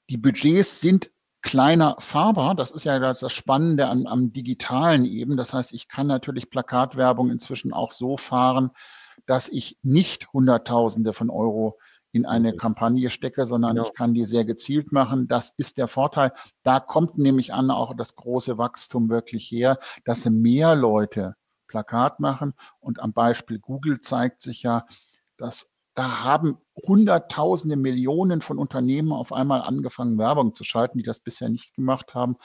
Die 0.08 0.16
Budgets 0.16 0.80
sind 0.80 1.10
kleiner 1.42 1.96
fahrbar. 1.98 2.54
Das 2.54 2.70
ist 2.70 2.84
ja 2.84 2.98
das 2.98 3.30
Spannende 3.32 3.88
am, 3.88 4.06
am 4.06 4.32
Digitalen 4.32 5.04
eben. 5.04 5.36
Das 5.36 5.54
heißt, 5.54 5.72
ich 5.72 5.88
kann 5.88 6.06
natürlich 6.06 6.50
Plakatwerbung 6.50 7.30
inzwischen 7.30 7.72
auch 7.72 7.92
so 7.92 8.16
fahren, 8.16 8.70
dass 9.26 9.48
ich 9.48 9.78
nicht 9.82 10.32
Hunderttausende 10.32 11.12
von 11.12 11.30
Euro 11.30 11.78
in 12.12 12.26
eine 12.26 12.56
Kampagne 12.56 13.08
stecke, 13.08 13.46
sondern 13.46 13.76
genau. 13.76 13.86
ich 13.86 13.94
kann 13.94 14.14
die 14.14 14.24
sehr 14.24 14.44
gezielt 14.44 14.90
machen. 14.90 15.28
Das 15.28 15.54
ist 15.56 15.78
der 15.78 15.86
Vorteil. 15.86 16.32
Da 16.62 16.80
kommt 16.80 17.18
nämlich 17.18 17.54
an 17.54 17.70
auch 17.70 17.94
das 17.94 18.16
große 18.16 18.58
Wachstum 18.58 19.08
wirklich 19.08 19.50
her, 19.50 19.78
dass 20.04 20.24
mehr 20.24 20.74
Leute 20.74 21.36
Plakat 21.68 22.18
machen. 22.18 22.54
Und 22.80 23.00
am 23.00 23.12
Beispiel 23.12 23.60
Google 23.60 24.00
zeigt 24.00 24.42
sich 24.42 24.64
ja, 24.64 24.86
dass 25.36 25.68
da 26.00 26.24
haben 26.24 26.56
Hunderttausende, 26.86 27.76
Millionen 27.76 28.40
von 28.40 28.56
Unternehmen 28.56 29.12
auf 29.12 29.34
einmal 29.34 29.60
angefangen, 29.60 30.16
Werbung 30.16 30.54
zu 30.54 30.64
schalten, 30.64 30.96
die 30.96 31.04
das 31.04 31.20
bisher 31.20 31.50
nicht 31.50 31.74
gemacht 31.74 32.14
haben. 32.14 32.36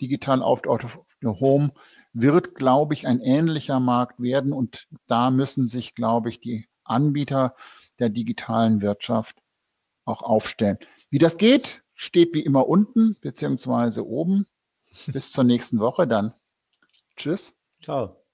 Digital 0.00 0.42
Out 0.42 0.66
of 0.66 0.98
the 1.20 1.28
Home 1.28 1.74
wird, 2.14 2.54
glaube 2.54 2.94
ich, 2.94 3.06
ein 3.06 3.20
ähnlicher 3.20 3.80
Markt 3.80 4.18
werden. 4.18 4.54
Und 4.54 4.88
da 5.08 5.30
müssen 5.30 5.66
sich, 5.66 5.94
glaube 5.94 6.30
ich, 6.30 6.40
die 6.40 6.68
Anbieter 6.84 7.54
der 7.98 8.08
digitalen 8.08 8.80
Wirtschaft 8.80 9.36
auch 10.06 10.22
aufstellen. 10.22 10.78
Wie 11.10 11.18
das 11.18 11.36
geht, 11.36 11.84
steht 11.92 12.32
wie 12.32 12.46
immer 12.46 12.66
unten 12.66 13.14
beziehungsweise 13.20 14.06
oben. 14.06 14.46
Bis 15.06 15.32
zur 15.32 15.44
nächsten 15.44 15.80
Woche 15.80 16.06
dann. 16.06 16.32
Tschüss. 17.14 17.58
Ciao. 17.82 18.25